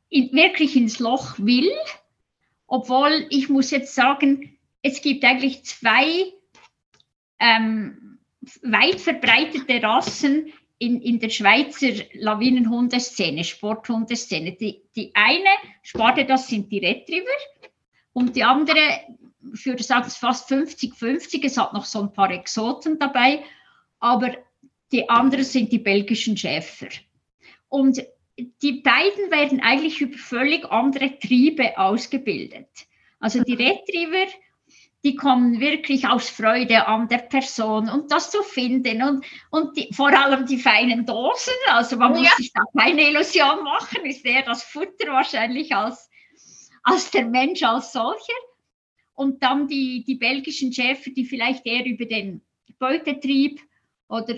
in, 0.08 0.32
wirklich 0.32 0.76
ins 0.76 0.98
Loch 0.98 1.38
will. 1.38 1.70
Obwohl 2.66 3.26
ich 3.30 3.48
muss 3.48 3.70
jetzt 3.70 3.94
sagen, 3.94 4.58
es 4.82 5.00
gibt 5.00 5.24
eigentlich 5.24 5.64
zwei 5.64 6.32
ähm, 7.38 8.18
weit 8.62 9.00
verbreitete 9.00 9.82
Rassen 9.82 10.52
in, 10.78 11.00
in 11.00 11.20
der 11.20 11.30
Schweizer 11.30 11.92
Lawinenhundeszene, 12.14 13.44
Sporthundeszene. 13.44 14.52
Die, 14.52 14.82
die 14.96 15.12
eine 15.14 15.50
Sparte, 15.82 16.24
das 16.24 16.48
sind 16.48 16.70
die 16.72 16.78
Retriever 16.78 17.26
und 18.12 18.34
die 18.34 18.42
andere 18.42 18.80
ich 19.54 19.66
würde 19.66 19.82
sagen, 19.82 20.06
es 20.06 20.14
ist 20.14 20.18
fast 20.18 20.50
50-50. 20.50 21.44
Es 21.44 21.58
hat 21.58 21.72
noch 21.72 21.84
so 21.84 22.00
ein 22.00 22.12
paar 22.12 22.30
Exoten 22.30 22.98
dabei, 22.98 23.44
aber 23.98 24.32
die 24.92 25.08
anderen 25.08 25.44
sind 25.44 25.72
die 25.72 25.78
belgischen 25.78 26.36
Schäfer. 26.36 26.88
Und 27.68 28.02
die 28.36 28.72
beiden 28.72 29.30
werden 29.30 29.60
eigentlich 29.60 30.00
über 30.00 30.16
völlig 30.16 30.70
andere 30.70 31.18
Triebe 31.18 31.78
ausgebildet. 31.78 32.68
Also 33.20 33.42
die 33.42 33.54
Retriever, 33.54 34.30
die 35.04 35.16
kommen 35.16 35.60
wirklich 35.60 36.06
aus 36.08 36.30
Freude 36.30 36.86
an 36.86 37.08
der 37.08 37.18
Person 37.18 37.88
und 37.88 38.10
das 38.10 38.30
zu 38.30 38.42
finden 38.42 39.02
und, 39.02 39.24
und 39.50 39.76
die, 39.76 39.92
vor 39.92 40.08
allem 40.08 40.46
die 40.46 40.58
feinen 40.58 41.06
Dosen. 41.06 41.54
Also 41.68 41.96
man 41.96 42.12
muss 42.12 42.36
sich 42.36 42.52
da 42.52 42.62
keine 42.78 43.08
Illusion 43.08 43.64
machen, 43.64 44.04
ist 44.04 44.24
eher 44.24 44.42
das 44.42 44.62
Futter 44.62 45.12
wahrscheinlich 45.12 45.74
als, 45.74 46.10
als 46.82 47.10
der 47.10 47.26
Mensch 47.26 47.62
als 47.62 47.92
solcher 47.92 48.32
und 49.14 49.42
dann 49.42 49.68
die, 49.68 50.04
die 50.04 50.14
belgischen 50.14 50.72
Schäfer, 50.72 51.10
die 51.10 51.24
vielleicht 51.24 51.66
eher 51.66 51.84
über 51.84 52.04
den 52.04 52.42
Beutetrieb 52.78 53.60
oder 54.08 54.34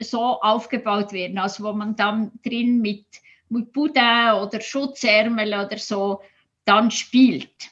so 0.00 0.40
aufgebaut 0.40 1.12
werden, 1.12 1.38
also 1.38 1.64
wo 1.64 1.72
man 1.72 1.96
dann 1.96 2.32
drin 2.44 2.80
mit, 2.80 3.06
mit 3.48 3.72
Boudin 3.72 4.32
oder 4.42 4.60
Schutzärmel 4.60 5.48
oder 5.48 5.78
so 5.78 6.20
dann 6.64 6.90
spielt. 6.90 7.70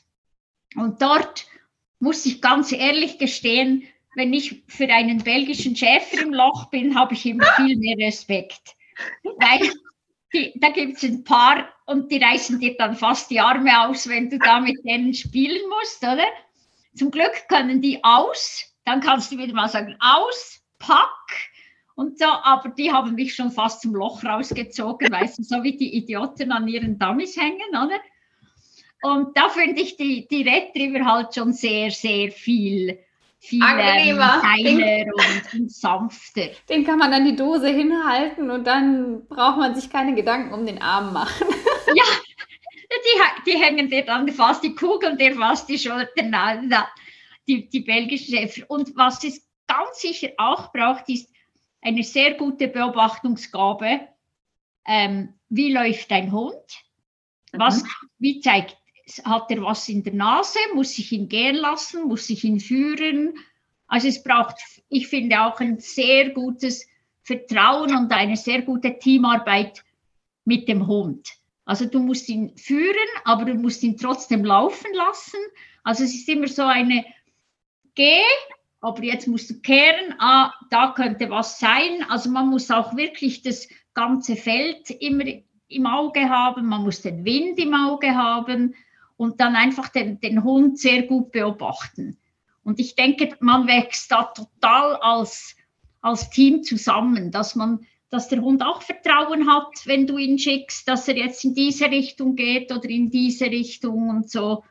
Und 0.76 1.02
dort 1.02 1.46
muss 1.98 2.24
ich 2.26 2.40
ganz 2.40 2.72
ehrlich 2.72 3.18
gestehen, 3.18 3.84
wenn 4.14 4.32
ich 4.32 4.62
für 4.66 4.88
einen 4.88 5.22
belgischen 5.22 5.74
Schäfer 5.74 6.22
im 6.22 6.34
Loch 6.34 6.66
bin, 6.66 6.94
habe 6.98 7.14
ich 7.14 7.26
immer 7.26 7.46
viel 7.56 7.76
mehr 7.78 7.96
Respekt. 7.96 8.76
Weil 9.22 9.72
die, 10.32 10.52
da 10.56 10.68
gibt 10.68 10.96
es 10.96 11.02
ein 11.04 11.24
paar 11.24 11.68
und 11.92 12.10
die 12.10 12.18
reißen 12.18 12.58
dir 12.58 12.74
dann 12.76 12.96
fast 12.96 13.30
die 13.30 13.40
Arme 13.40 13.86
aus, 13.86 14.08
wenn 14.08 14.30
du 14.30 14.38
da 14.38 14.60
mit 14.60 14.84
denen 14.84 15.14
spielen 15.14 15.68
musst, 15.68 16.02
oder? 16.02 16.26
Zum 16.94 17.10
Glück 17.10 17.48
können 17.48 17.80
die 17.80 18.02
aus, 18.02 18.64
dann 18.84 19.00
kannst 19.00 19.30
du 19.32 19.38
wieder 19.38 19.54
mal 19.54 19.68
sagen, 19.68 19.96
aus, 20.00 20.60
pack. 20.78 21.08
Und 21.94 22.18
so, 22.18 22.26
aber 22.26 22.70
die 22.70 22.90
haben 22.90 23.14
mich 23.14 23.34
schon 23.34 23.52
fast 23.52 23.82
zum 23.82 23.94
Loch 23.94 24.24
rausgezogen, 24.24 25.10
weißt 25.12 25.38
du, 25.38 25.42
so 25.42 25.62
wie 25.62 25.76
die 25.76 25.94
Idioten 25.94 26.50
an 26.52 26.66
ihren 26.66 26.98
Dummies 26.98 27.36
hängen, 27.36 27.70
oder? 27.70 28.00
Und 29.02 29.36
da 29.36 29.48
finde 29.48 29.82
ich 29.82 29.96
die, 29.96 30.26
die 30.28 30.48
Retriever 30.48 31.04
halt 31.04 31.34
schon 31.34 31.52
sehr, 31.52 31.90
sehr 31.90 32.30
viel, 32.30 32.98
viel 33.40 33.62
angenehmer 33.62 34.40
feiner 34.40 35.12
und, 35.12 35.60
und, 35.60 35.72
sanfter. 35.72 36.50
Den 36.68 36.84
kann 36.84 37.00
man 37.00 37.10
dann 37.10 37.24
die 37.24 37.34
Dose 37.34 37.68
hinhalten 37.68 38.50
und 38.50 38.64
dann 38.64 39.26
braucht 39.26 39.58
man 39.58 39.74
sich 39.74 39.90
keine 39.90 40.14
Gedanken 40.14 40.54
um 40.54 40.64
den 40.64 40.80
Arm 40.80 41.12
machen. 41.12 41.48
Ja, 41.94 42.04
die, 42.90 43.50
die 43.52 43.58
hängen 43.58 43.88
dir 43.88 44.04
dann 44.04 44.28
fast 44.28 44.62
die 44.62 44.74
Kugeln, 44.74 45.18
dir 45.18 45.34
fast 45.34 45.68
die 45.68 45.78
Schultern 45.78 46.34
an, 46.34 46.74
die, 47.46 47.68
die 47.68 47.80
belgischen 47.80 48.36
Schäfer. 48.36 48.70
Und 48.70 48.96
was 48.96 49.22
es 49.24 49.46
ganz 49.66 50.00
sicher 50.00 50.30
auch 50.36 50.72
braucht, 50.72 51.08
ist 51.08 51.30
eine 51.80 52.02
sehr 52.02 52.34
gute 52.34 52.68
Beobachtungsgabe. 52.68 54.08
Ähm, 54.86 55.34
wie 55.48 55.72
läuft 55.72 56.10
dein 56.10 56.32
Hund? 56.32 56.54
Was, 57.52 57.82
mhm. 57.82 57.88
Wie 58.18 58.40
zeigt, 58.40 58.76
hat 59.24 59.50
er 59.50 59.62
was 59.62 59.88
in 59.88 60.02
der 60.02 60.14
Nase? 60.14 60.58
Muss 60.74 60.98
ich 60.98 61.12
ihn 61.12 61.28
gehen 61.28 61.56
lassen? 61.56 62.08
Muss 62.08 62.30
ich 62.30 62.44
ihn 62.44 62.60
führen? 62.60 63.34
Also 63.86 64.08
es 64.08 64.22
braucht, 64.22 64.56
ich 64.88 65.08
finde, 65.08 65.42
auch 65.42 65.60
ein 65.60 65.78
sehr 65.78 66.30
gutes 66.30 66.88
Vertrauen 67.22 67.94
und 67.94 68.12
eine 68.12 68.36
sehr 68.36 68.62
gute 68.62 68.98
Teamarbeit 68.98 69.84
mit 70.44 70.68
dem 70.68 70.86
Hund. 70.86 71.28
Also 71.64 71.86
du 71.86 72.00
musst 72.00 72.28
ihn 72.28 72.56
führen, 72.56 72.96
aber 73.24 73.44
du 73.44 73.54
musst 73.54 73.82
ihn 73.82 73.96
trotzdem 73.96 74.44
laufen 74.44 74.92
lassen. 74.94 75.38
Also 75.84 76.04
es 76.04 76.14
ist 76.14 76.28
immer 76.28 76.48
so 76.48 76.62
eine 76.62 77.04
Geh, 77.94 78.22
aber 78.80 79.02
jetzt 79.04 79.28
musst 79.28 79.50
du 79.50 79.60
kehren, 79.60 80.14
ah, 80.18 80.52
da 80.70 80.92
könnte 80.92 81.30
was 81.30 81.58
sein. 81.58 82.04
Also 82.08 82.30
man 82.30 82.48
muss 82.48 82.70
auch 82.70 82.96
wirklich 82.96 83.42
das 83.42 83.68
ganze 83.94 84.34
Feld 84.34 84.90
immer 84.90 85.24
im 85.68 85.86
Auge 85.86 86.28
haben, 86.28 86.66
man 86.66 86.82
muss 86.82 87.02
den 87.02 87.24
Wind 87.24 87.58
im 87.58 87.74
Auge 87.74 88.14
haben 88.14 88.74
und 89.16 89.40
dann 89.40 89.56
einfach 89.56 89.88
den, 89.88 90.20
den 90.20 90.42
Hund 90.42 90.78
sehr 90.78 91.02
gut 91.02 91.32
beobachten. 91.32 92.18
Und 92.64 92.80
ich 92.80 92.94
denke, 92.94 93.36
man 93.40 93.66
wächst 93.66 94.10
da 94.10 94.24
total 94.24 94.96
als, 94.96 95.56
als 96.00 96.30
Team 96.30 96.62
zusammen, 96.62 97.30
dass 97.30 97.54
man 97.54 97.86
dass 98.12 98.28
der 98.28 98.42
Hund 98.42 98.62
auch 98.62 98.82
Vertrauen 98.82 99.50
hat, 99.50 99.86
wenn 99.86 100.06
du 100.06 100.18
ihn 100.18 100.38
schickst, 100.38 100.86
dass 100.86 101.08
er 101.08 101.16
jetzt 101.16 101.44
in 101.44 101.54
diese 101.54 101.86
Richtung 101.86 102.36
geht 102.36 102.70
oder 102.70 102.88
in 102.88 103.10
diese 103.10 103.46
Richtung 103.46 104.10
und 104.10 104.30
so. 104.30 104.62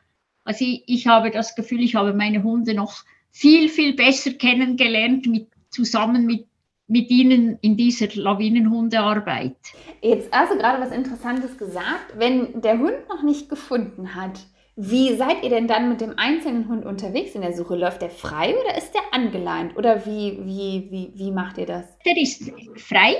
Also 0.44 0.64
ich, 0.64 0.84
ich 0.86 1.06
habe 1.08 1.32
das 1.32 1.56
Gefühl, 1.56 1.82
ich 1.82 1.96
habe 1.96 2.14
meine 2.14 2.44
Hunde 2.44 2.72
noch 2.72 3.02
viel, 3.32 3.68
viel 3.68 3.96
besser 3.96 4.32
kennengelernt, 4.34 5.26
mit, 5.26 5.48
zusammen 5.70 6.24
mit, 6.24 6.46
mit 6.86 7.10
ihnen 7.10 7.58
in 7.62 7.76
dieser 7.76 8.06
Lawinenhundearbeit. 8.14 9.56
Jetzt 10.02 10.32
hast 10.32 10.52
du 10.52 10.58
gerade 10.58 10.80
was 10.80 10.92
Interessantes 10.92 11.58
gesagt. 11.58 12.14
Wenn 12.16 12.60
der 12.60 12.78
Hund 12.78 13.08
noch 13.08 13.24
nicht 13.24 13.48
gefunden 13.48 14.14
hat, 14.14 14.38
wie 14.76 15.16
seid 15.16 15.42
ihr 15.42 15.50
denn 15.50 15.68
dann 15.68 15.88
mit 15.88 16.00
dem 16.00 16.18
einzelnen 16.18 16.68
Hund 16.68 16.86
unterwegs 16.86 17.34
in 17.34 17.42
der 17.42 17.54
Suche? 17.54 17.76
Läuft 17.76 18.02
der 18.02 18.10
frei 18.10 18.54
oder 18.54 18.76
ist 18.78 18.92
der 18.94 19.02
angeleint? 19.10 19.76
Oder 19.76 20.06
wie, 20.06 20.38
wie, 20.44 20.88
wie, 20.90 21.12
wie 21.14 21.30
macht 21.30 21.58
ihr 21.58 21.66
das? 21.66 21.84
Der 22.06 22.16
ist 22.16 22.50
frei, 22.76 23.16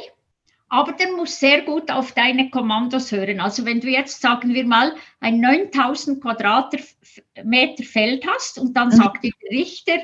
aber 0.73 0.93
der 0.93 1.13
muss 1.13 1.39
sehr 1.39 1.61
gut 1.61 1.91
auf 1.91 2.13
deine 2.13 2.49
Kommandos 2.49 3.13
hören. 3.13 3.41
Also 3.41 3.67
wenn 3.67 3.83
du 3.83 3.89
jetzt, 3.89 4.23
sagen 4.23 4.55
wir 4.55 4.65
mal, 4.65 4.95
ein 5.21 5.39
9000 5.39 6.23
Quadratmeter 6.23 7.85
Feld 7.85 8.27
hast 8.27 8.59
und 8.59 8.75
dann 8.75 8.89
mhm. 8.89 8.93
sagt 8.93 9.23
der 9.23 9.33
Richter 9.51 9.99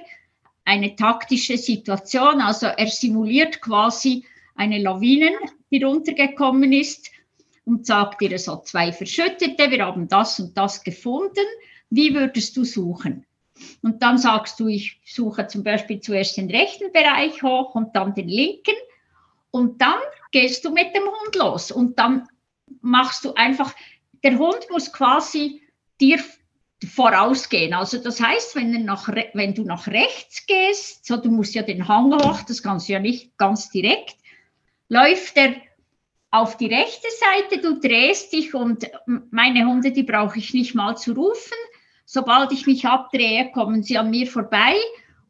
eine 0.67 0.95
taktische 0.95 1.57
Situation, 1.57 2.43
also 2.43 2.67
er 2.67 2.87
simuliert 2.89 3.63
quasi 3.63 4.27
eine 4.57 4.79
Lawine, 4.79 5.31
die 5.71 5.83
runtergekommen 5.83 6.75
ist 6.75 7.11
und 7.65 7.87
sagt 7.87 8.21
dir, 8.21 8.33
es 8.33 8.47
hat 8.47 8.67
zwei 8.67 8.93
Verschüttete, 8.93 9.71
wir 9.71 9.87
haben 9.87 10.07
das 10.07 10.39
und 10.39 10.55
das 10.59 10.85
gefunden, 10.85 11.47
wie 11.89 12.13
würdest 12.15 12.55
du 12.59 12.65
suchen? 12.65 13.25
Und 13.81 14.03
dann 14.03 14.19
sagst 14.19 14.61
du, 14.61 14.67
ich 14.69 15.01
suche 15.07 15.47
zum 15.47 15.65
Beispiel 15.65 16.01
zuerst 16.01 16.37
den 16.37 16.51
rechten 16.51 16.93
Bereich 16.93 17.43
hoch 17.43 17.75
und 17.75 17.97
dann 17.97 18.15
den 18.15 18.29
linken. 18.29 18.77
Und 19.51 19.81
dann 19.81 19.99
gehst 20.31 20.65
du 20.65 20.71
mit 20.71 20.95
dem 20.95 21.05
Hund 21.05 21.35
los 21.37 21.71
und 21.71 21.99
dann 21.99 22.29
machst 22.81 23.25
du 23.25 23.35
einfach, 23.35 23.75
der 24.23 24.39
Hund 24.39 24.67
muss 24.71 24.93
quasi 24.93 25.63
dir 26.01 26.19
vorausgehen. 26.87 27.75
Also 27.75 27.99
das 27.99 28.21
heißt, 28.21 28.55
wenn 28.55 28.73
du 28.73 28.79
nach, 28.81 29.09
wenn 29.35 29.55
du 29.55 29.65
nach 29.65 29.89
rechts 29.89 30.47
gehst, 30.47 31.07
so 31.07 31.17
du 31.17 31.31
musst 31.31 31.55
ja 31.55 31.63
den 31.63 31.89
Hang 31.89 32.15
hoch, 32.15 32.43
das 32.43 32.63
kannst 32.63 32.89
du 32.89 32.93
ja 32.93 33.01
nicht 33.01 33.37
ganz 33.37 33.71
direkt, 33.71 34.17
läuft 34.89 35.37
er 35.37 35.57
auf 36.31 36.57
die 36.57 36.67
rechte 36.67 37.09
Seite, 37.19 37.61
du 37.61 37.81
drehst 37.81 38.33
dich 38.33 38.55
und 38.55 38.87
meine 39.31 39.67
Hunde, 39.67 39.93
die 39.93 40.03
brauche 40.03 40.39
ich 40.39 40.53
nicht 40.53 40.75
mal 40.75 40.97
zu 40.97 41.13
rufen. 41.13 41.57
Sobald 42.05 42.53
ich 42.53 42.67
mich 42.67 42.87
abdrehe, 42.87 43.51
kommen 43.53 43.83
sie 43.83 43.99
an 43.99 44.11
mir 44.11 44.27
vorbei 44.27 44.75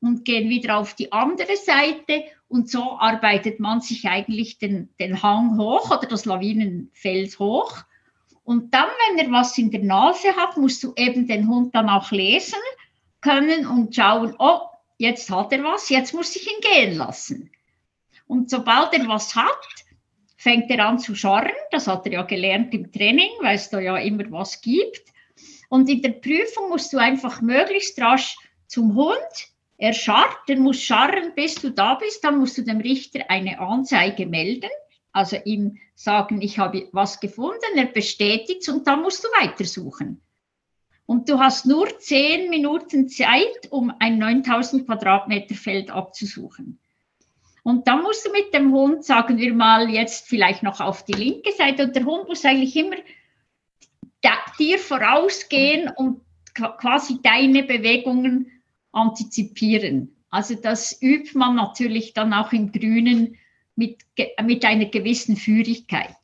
und 0.01 0.25
gehen 0.25 0.49
wieder 0.49 0.77
auf 0.77 0.95
die 0.95 1.11
andere 1.13 1.57
Seite. 1.57 2.25
Und 2.49 2.71
so 2.71 2.99
arbeitet 2.99 3.61
man 3.61 3.81
sich 3.81 4.09
eigentlich 4.09 4.59
den, 4.59 4.89
den 4.99 5.23
Hang 5.23 5.59
hoch 5.59 5.91
oder 5.91 6.09
das 6.09 6.25
Lawinenfeld 6.25 7.39
hoch. 7.39 7.85
Und 8.43 8.73
dann, 8.73 8.89
wenn 9.11 9.27
er 9.27 9.31
was 9.31 9.59
in 9.59 9.71
der 9.71 9.83
Nase 9.83 10.35
hat, 10.35 10.57
musst 10.57 10.83
du 10.83 10.95
eben 10.97 11.27
den 11.27 11.49
Hund 11.49 11.75
dann 11.75 11.91
auch 11.91 12.11
lesen 12.11 12.59
können 13.21 13.67
und 13.67 13.95
schauen, 13.95 14.35
oh, 14.39 14.61
jetzt 14.97 15.31
hat 15.31 15.53
er 15.53 15.63
was, 15.65 15.91
jetzt 15.91 16.15
muss 16.15 16.35
ich 16.35 16.47
ihn 16.47 16.61
gehen 16.61 16.97
lassen. 16.97 17.51
Und 18.27 18.49
sobald 18.49 18.95
er 18.95 19.07
was 19.09 19.35
hat, 19.35 19.85
fängt 20.37 20.71
er 20.71 20.87
an 20.87 20.99
zu 20.99 21.15
scharren. 21.15 21.53
Das 21.71 21.87
hat 21.87 22.07
er 22.07 22.13
ja 22.13 22.23
gelernt 22.23 22.73
im 22.73 22.91
Training, 22.91 23.31
weil 23.41 23.57
es 23.57 23.69
da 23.69 23.81
ja 23.81 23.97
immer 23.99 24.25
was 24.31 24.61
gibt. 24.63 25.03
Und 25.69 25.89
in 25.91 26.01
der 26.01 26.13
Prüfung 26.13 26.71
musst 26.71 26.93
du 26.93 26.99
einfach 26.99 27.43
möglichst 27.43 28.01
rasch 28.01 28.37
zum 28.67 28.95
Hund. 28.95 29.49
Er 29.79 29.93
scharrt, 29.93 30.49
er 30.49 30.57
muss 30.57 30.83
scharren, 30.83 31.35
bis 31.35 31.55
du 31.55 31.71
da 31.71 31.95
bist. 31.95 32.25
Dann 32.25 32.39
musst 32.39 32.59
du 32.59 32.63
dem 32.63 32.81
Richter 32.81 33.31
eine 33.31 33.61
Anzeige 33.61 34.27
melden. 34.27 34.71
Also 35.13 35.37
ihm 35.45 35.79
sagen, 35.95 36.43
ich 36.43 36.59
habe 36.59 36.89
was 36.93 37.21
gefunden, 37.21 37.77
er 37.77 37.87
bestätigt 37.87 38.69
und 38.69 38.87
dann 38.87 39.03
musst 39.03 39.25
du 39.25 39.29
weitersuchen. 39.41 40.21
Und 41.07 41.29
du 41.29 41.39
hast 41.39 41.65
nur 41.65 41.99
zehn 42.01 42.51
Minuten 42.51 43.09
Zeit, 43.09 43.71
um 43.71 43.93
ein 43.99 44.19
9000 44.19 44.85
Quadratmeter 44.85 45.55
Feld 45.55 45.91
abzusuchen. 45.91 46.79
Und 47.63 47.89
dann 47.89 48.03
musst 48.03 48.27
du 48.27 48.33
mit 48.33 48.53
dem 48.53 48.73
Hund, 48.73 49.05
sagen 49.05 49.39
wir 49.39 49.55
mal, 49.55 49.89
jetzt 49.89 50.29
vielleicht 50.29 50.63
noch 50.63 50.81
auf 50.81 51.05
die 51.05 51.13
linke 51.13 51.53
Seite. 51.53 51.85
Und 51.85 51.97
der 51.97 52.05
Hund 52.05 52.29
muss 52.29 52.45
eigentlich 52.45 52.77
immer 52.77 52.97
dir 54.59 54.79
vorausgehen 54.79 55.91
und 55.97 56.21
quasi 56.55 57.21
deine 57.23 57.63
Bewegungen 57.63 58.58
antizipieren. 58.93 60.17
Also 60.31 60.55
das 60.55 61.01
übt 61.01 61.37
man 61.37 61.57
natürlich 61.57 62.13
dann 62.15 62.33
auch 62.33 62.53
im 62.53 62.73
Grünen 62.73 63.37
mit, 63.77 63.99
mit 64.43 64.65
einer 64.65 64.87
gewissen 64.87 65.37
Führigkeit. 65.37 66.17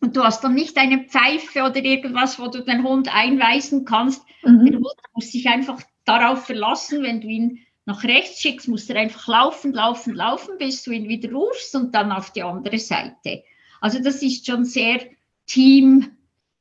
Und 0.00 0.16
du 0.16 0.22
hast 0.22 0.44
dann 0.44 0.54
nicht 0.54 0.76
eine 0.76 1.04
Pfeife 1.04 1.62
oder 1.62 1.82
irgendwas, 1.82 2.38
wo 2.38 2.48
du 2.48 2.62
den 2.62 2.82
Hund 2.82 3.14
einweisen 3.14 3.84
kannst. 3.84 4.22
Mhm. 4.44 4.66
Der 4.66 4.74
Hund 4.74 5.00
muss 5.14 5.32
sich 5.32 5.48
einfach 5.48 5.80
darauf 6.04 6.44
verlassen, 6.44 7.02
wenn 7.02 7.20
du 7.20 7.28
ihn 7.28 7.60
nach 7.86 8.04
rechts 8.04 8.40
schickst, 8.40 8.68
musst 8.68 8.90
du 8.90 8.94
einfach 8.94 9.26
laufen, 9.28 9.72
laufen, 9.72 10.14
laufen, 10.14 10.58
bis 10.58 10.82
du 10.82 10.90
ihn 10.90 11.08
wieder 11.08 11.32
rufst 11.32 11.74
und 11.74 11.94
dann 11.94 12.12
auf 12.12 12.32
die 12.32 12.42
andere 12.42 12.78
Seite. 12.78 13.44
Also 13.80 14.02
das 14.02 14.22
ist 14.22 14.44
schon 14.44 14.64
sehr 14.64 15.00
team, 15.46 16.10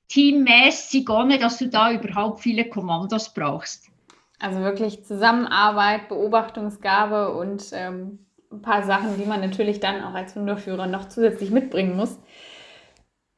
teammäßig, 0.07 1.09
ohne 1.09 1.39
dass 1.39 1.57
du 1.57 1.67
da 1.67 1.91
überhaupt 1.91 2.41
viele 2.41 2.69
Kommandos 2.69 3.33
brauchst. 3.33 3.89
Also 4.39 4.59
wirklich 4.59 5.05
Zusammenarbeit, 5.05 6.09
Beobachtungsgabe 6.09 7.33
und 7.33 7.63
ähm, 7.73 8.25
ein 8.51 8.61
paar 8.61 8.83
Sachen, 8.83 9.17
die 9.17 9.25
man 9.25 9.41
natürlich 9.41 9.79
dann 9.79 10.03
auch 10.03 10.13
als 10.13 10.35
Hundeführer 10.35 10.87
noch 10.87 11.07
zusätzlich 11.09 11.51
mitbringen 11.51 11.95
muss. 11.95 12.19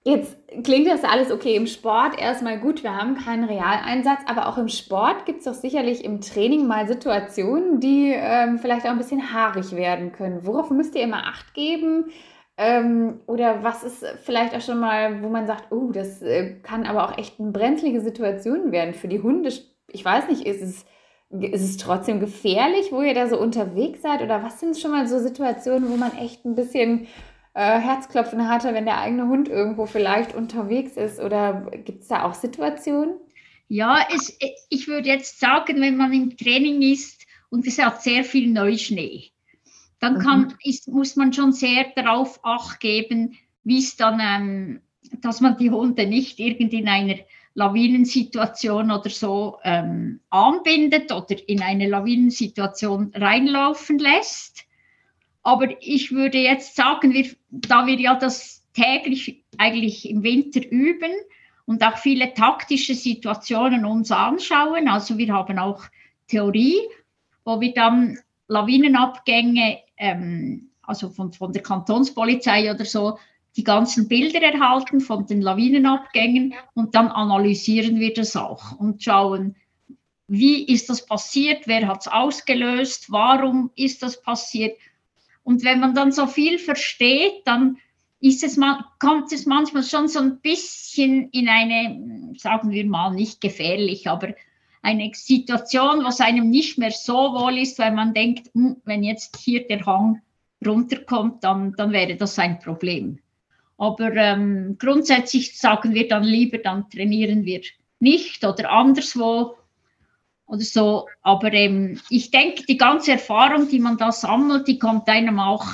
Jetzt 0.04 0.38
klingt 0.64 0.88
das 0.88 1.04
alles 1.04 1.32
okay 1.32 1.58
im 1.58 1.68
Sport 1.68 2.18
erstmal 2.18 2.60
gut, 2.60 2.82
wir 2.82 2.96
haben 2.96 3.16
keinen 3.16 3.44
Realeinsatz, 3.44 4.22
aber 4.26 4.48
auch 4.48 4.58
im 4.58 4.70
Sport 4.70 5.26
gibt 5.26 5.40
es 5.40 5.46
doch 5.46 5.54
sicherlich 5.54 6.06
im 6.06 6.22
Training 6.22 6.66
mal 6.66 6.88
Situationen, 6.88 7.82
die 7.82 8.14
ähm, 8.16 8.58
vielleicht 8.58 8.86
auch 8.86 8.92
ein 8.92 8.98
bisschen 9.00 9.34
haarig 9.34 9.76
werden 9.76 10.14
können. 10.14 10.46
Worauf 10.46 10.70
müsst 10.70 10.96
ihr 10.96 11.04
immer 11.04 11.28
Acht 11.28 11.54
geben? 11.54 12.06
Ähm, 12.56 13.20
oder 13.28 13.64
was 13.64 13.84
ist 13.84 14.06
vielleicht 14.24 14.56
auch 14.56 14.62
schon 14.62 14.80
mal, 14.80 15.22
wo 15.22 15.28
man 15.28 15.46
sagt, 15.46 15.74
oh, 15.74 15.92
das 15.92 16.22
äh, 16.22 16.56
kann 16.64 16.86
aber 16.86 17.04
auch 17.04 17.18
echt 17.18 17.38
eine 17.40 17.52
brenzlige 17.52 18.00
Situation 18.00 18.72
werden 18.72 18.94
für 18.94 19.10
die 19.10 19.22
Hunde. 19.22 19.52
Ich 19.92 20.04
weiß 20.04 20.30
nicht, 20.30 20.46
ist 20.46 20.62
es, 20.62 20.86
ist 21.30 21.64
es 21.64 21.78
trotzdem 21.78 22.20
gefährlich, 22.20 22.92
wo 22.92 23.02
ihr 23.02 23.14
da 23.14 23.28
so 23.28 23.40
unterwegs 23.40 24.02
seid? 24.02 24.22
Oder 24.22 24.44
was 24.44 24.60
sind 24.60 24.78
schon 24.78 24.92
mal 24.92 25.08
so 25.08 25.20
Situationen, 25.20 25.90
wo 25.90 25.98
man 25.98 26.18
echt 26.18 26.46
ein 26.46 26.56
bisschen 26.56 27.08
äh, 27.54 27.80
Herzklopfen 27.80 28.48
hatte, 28.48 28.74
wenn 28.74 28.86
der 28.86 29.00
eigene 29.00 29.28
Hund 29.28 29.50
irgendwo 29.50 29.86
vielleicht 29.86 30.36
unterwegs 30.36 30.98
ist? 30.98 31.20
Oder 31.20 31.70
gibt 31.86 32.02
es 32.02 32.08
da 32.08 32.24
auch 32.24 32.34
Situationen? 32.34 33.16
Ja, 33.70 34.06
es, 34.14 34.38
ich 34.70 34.88
würde 34.88 35.10
jetzt 35.10 35.40
sagen, 35.40 35.82
wenn 35.82 35.98
man 35.98 36.14
im 36.14 36.38
Training 36.38 36.82
ist 36.82 37.26
und 37.50 37.68
es 37.68 37.80
hat 37.80 38.02
sehr 38.02 38.24
viel 38.24 38.50
Neuschnee, 38.52 39.32
dann 40.00 40.16
mhm. 40.16 40.20
kann, 40.20 40.42
mhm. 40.42 40.54
ist, 40.64 40.88
muss 40.88 41.16
man 41.16 41.34
schon 41.34 41.52
sehr 41.52 41.86
darauf 41.96 42.40
acht 42.44 42.80
geben, 42.80 43.38
wie 43.64 43.80
es 43.80 43.98
dann, 43.98 44.22
ähm, 44.22 44.82
dass 45.22 45.42
man 45.42 45.58
die 45.58 45.72
Hunde 45.72 46.08
nicht 46.08 46.40
irgendwie 46.40 46.80
in 46.80 46.88
einer 46.88 47.16
Lawinensituation 47.58 48.92
oder 48.92 49.10
so 49.10 49.58
ähm, 49.64 50.20
anbindet 50.30 51.12
oder 51.12 51.36
in 51.50 51.64
eine 51.64 51.88
Lawinensituation 51.90 53.12
reinlaufen 53.16 53.98
lässt. 53.98 54.66
Aber 55.42 55.68
ich 55.82 56.12
würde 56.12 56.38
jetzt 56.38 56.76
sagen, 56.76 57.14
wir, 57.14 57.26
da 57.50 57.88
wir 57.88 58.00
ja 58.00 58.14
das 58.14 58.64
täglich 58.74 59.44
eigentlich 59.58 60.08
im 60.08 60.22
Winter 60.22 60.62
üben 60.70 61.12
und 61.66 61.84
auch 61.84 61.98
viele 61.98 62.36
taktische 62.36 62.94
Situationen 62.94 63.86
uns 63.86 64.12
anschauen, 64.12 64.88
also 64.88 65.18
wir 65.18 65.34
haben 65.34 65.58
auch 65.58 65.84
Theorie, 66.28 66.78
wo 67.44 67.60
wir 67.60 67.74
dann 67.74 68.20
Lawinenabgänge, 68.50 69.80
ähm, 69.98 70.70
also 70.84 71.10
von, 71.10 71.34
von 71.34 71.52
der 71.54 71.64
Kantonspolizei 71.64 72.72
oder 72.72 72.86
so, 72.86 73.18
die 73.58 73.64
ganzen 73.64 74.08
Bilder 74.08 74.42
erhalten 74.42 75.02
von 75.02 75.26
den 75.26 75.42
Lawinenabgängen 75.42 76.54
und 76.74 76.96
dann 76.96 77.08
analysieren 77.10 78.00
wir 78.00 78.14
das 78.14 78.36
auch 78.36 78.80
und 78.80 79.04
schauen, 79.04 79.56
wie 80.28 80.64
ist 80.66 80.90
das 80.90 81.06
passiert, 81.06 81.68
wer 81.68 81.88
hat 81.88 82.02
es 82.02 82.08
ausgelöst, 82.08 83.12
warum 83.12 83.72
ist 83.76 84.04
das 84.04 84.22
passiert 84.22 84.78
und 85.48 85.64
wenn 85.64 85.80
man 85.80 85.96
dann 85.96 86.12
so 86.12 86.28
viel 86.28 86.60
versteht, 86.60 87.44
dann 87.46 87.78
ist 88.20 88.44
es 88.44 88.58
mal, 88.58 88.84
kommt 89.00 89.32
es 89.32 89.46
manchmal 89.46 89.84
schon 89.84 90.10
so 90.10 90.20
ein 90.20 90.42
bisschen 90.42 91.30
in 91.30 91.48
eine, 91.48 92.34
sagen 92.38 92.72
wir 92.72 92.86
mal, 92.86 93.14
nicht 93.14 93.40
gefährlich, 93.40 94.10
aber 94.10 94.34
eine 94.82 95.10
Situation, 95.14 96.04
wo 96.04 96.10
es 96.10 96.20
einem 96.20 96.50
nicht 96.50 96.78
mehr 96.78 96.92
so 96.92 97.14
wohl 97.14 97.58
ist, 97.60 97.80
weil 97.80 97.94
man 97.94 98.14
denkt, 98.14 98.54
hm, 98.54 98.82
wenn 98.84 99.04
jetzt 99.04 99.38
hier 99.38 99.66
der 99.66 99.86
Hang 99.86 100.22
runterkommt, 100.66 101.46
dann, 101.46 101.74
dann 101.78 101.94
wäre 101.94 102.18
das 102.18 102.38
ein 102.40 102.60
Problem. 102.60 103.20
Aber 103.78 104.14
ähm, 104.16 104.78
grundsätzlich 104.80 105.58
sagen 105.58 105.94
wir 105.94 106.08
dann 106.08 106.24
lieber, 106.24 106.58
dann 106.58 106.90
trainieren 106.90 107.46
wir 107.46 107.62
nicht 108.00 108.44
oder 108.44 108.72
anderswo 108.72 109.56
oder 110.48 110.62
so. 110.62 111.08
Aber 111.22 111.54
ähm, 111.54 112.00
ich 112.10 112.32
denke, 112.32 112.64
die 112.66 112.78
ganze 112.78 113.12
Erfahrung, 113.14 113.70
die 113.70 113.80
man 113.80 113.98
da 113.98 114.12
sammelt, 114.12 114.68
die 114.68 114.80
kommt 114.80 115.08
einem 115.08 115.40
auch 115.40 115.66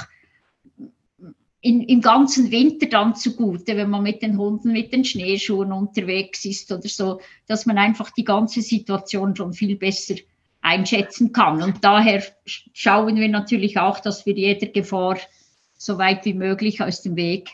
in, 1.61 1.81
im 1.81 2.01
ganzen 2.01 2.51
Winter 2.51 2.87
dann 2.87 3.15
zugute, 3.15 3.77
wenn 3.77 3.89
man 3.89 4.03
mit 4.03 4.21
den 4.21 4.37
Hunden, 4.37 4.73
mit 4.73 4.91
den 4.91 5.05
Schneeschuhen 5.05 5.71
unterwegs 5.71 6.43
ist 6.43 6.69
oder 6.73 6.89
so, 6.89 7.21
dass 7.47 7.65
man 7.65 7.77
einfach 7.77 8.11
die 8.11 8.25
ganze 8.25 8.61
Situation 8.61 9.33
schon 9.33 9.53
viel 9.53 9.77
besser 9.77 10.15
einschätzen 10.61 11.31
kann. 11.31 11.61
Und 11.63 11.81
daher 11.83 12.21
schauen 12.45 13.15
wir 13.15 13.29
natürlich 13.29 13.79
auch, 13.79 14.01
dass 14.01 14.25
wir 14.25 14.33
jeder 14.33 14.67
Gefahr 14.67 15.17
so 15.77 15.97
weit 15.97 16.25
wie 16.25 16.33
möglich 16.33 16.81
aus 16.81 17.01
dem 17.01 17.15
Weg 17.15 17.51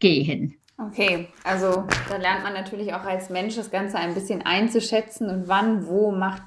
gehen. 0.00 0.56
Okay, 0.78 1.28
also 1.44 1.84
da 2.08 2.16
lernt 2.16 2.42
man 2.42 2.54
natürlich 2.54 2.94
auch 2.94 3.04
als 3.04 3.28
Mensch 3.28 3.56
das 3.56 3.70
Ganze 3.70 3.98
ein 3.98 4.14
bisschen 4.14 4.42
einzuschätzen 4.42 5.28
und 5.28 5.46
wann, 5.46 5.86
wo 5.86 6.10
macht 6.10 6.42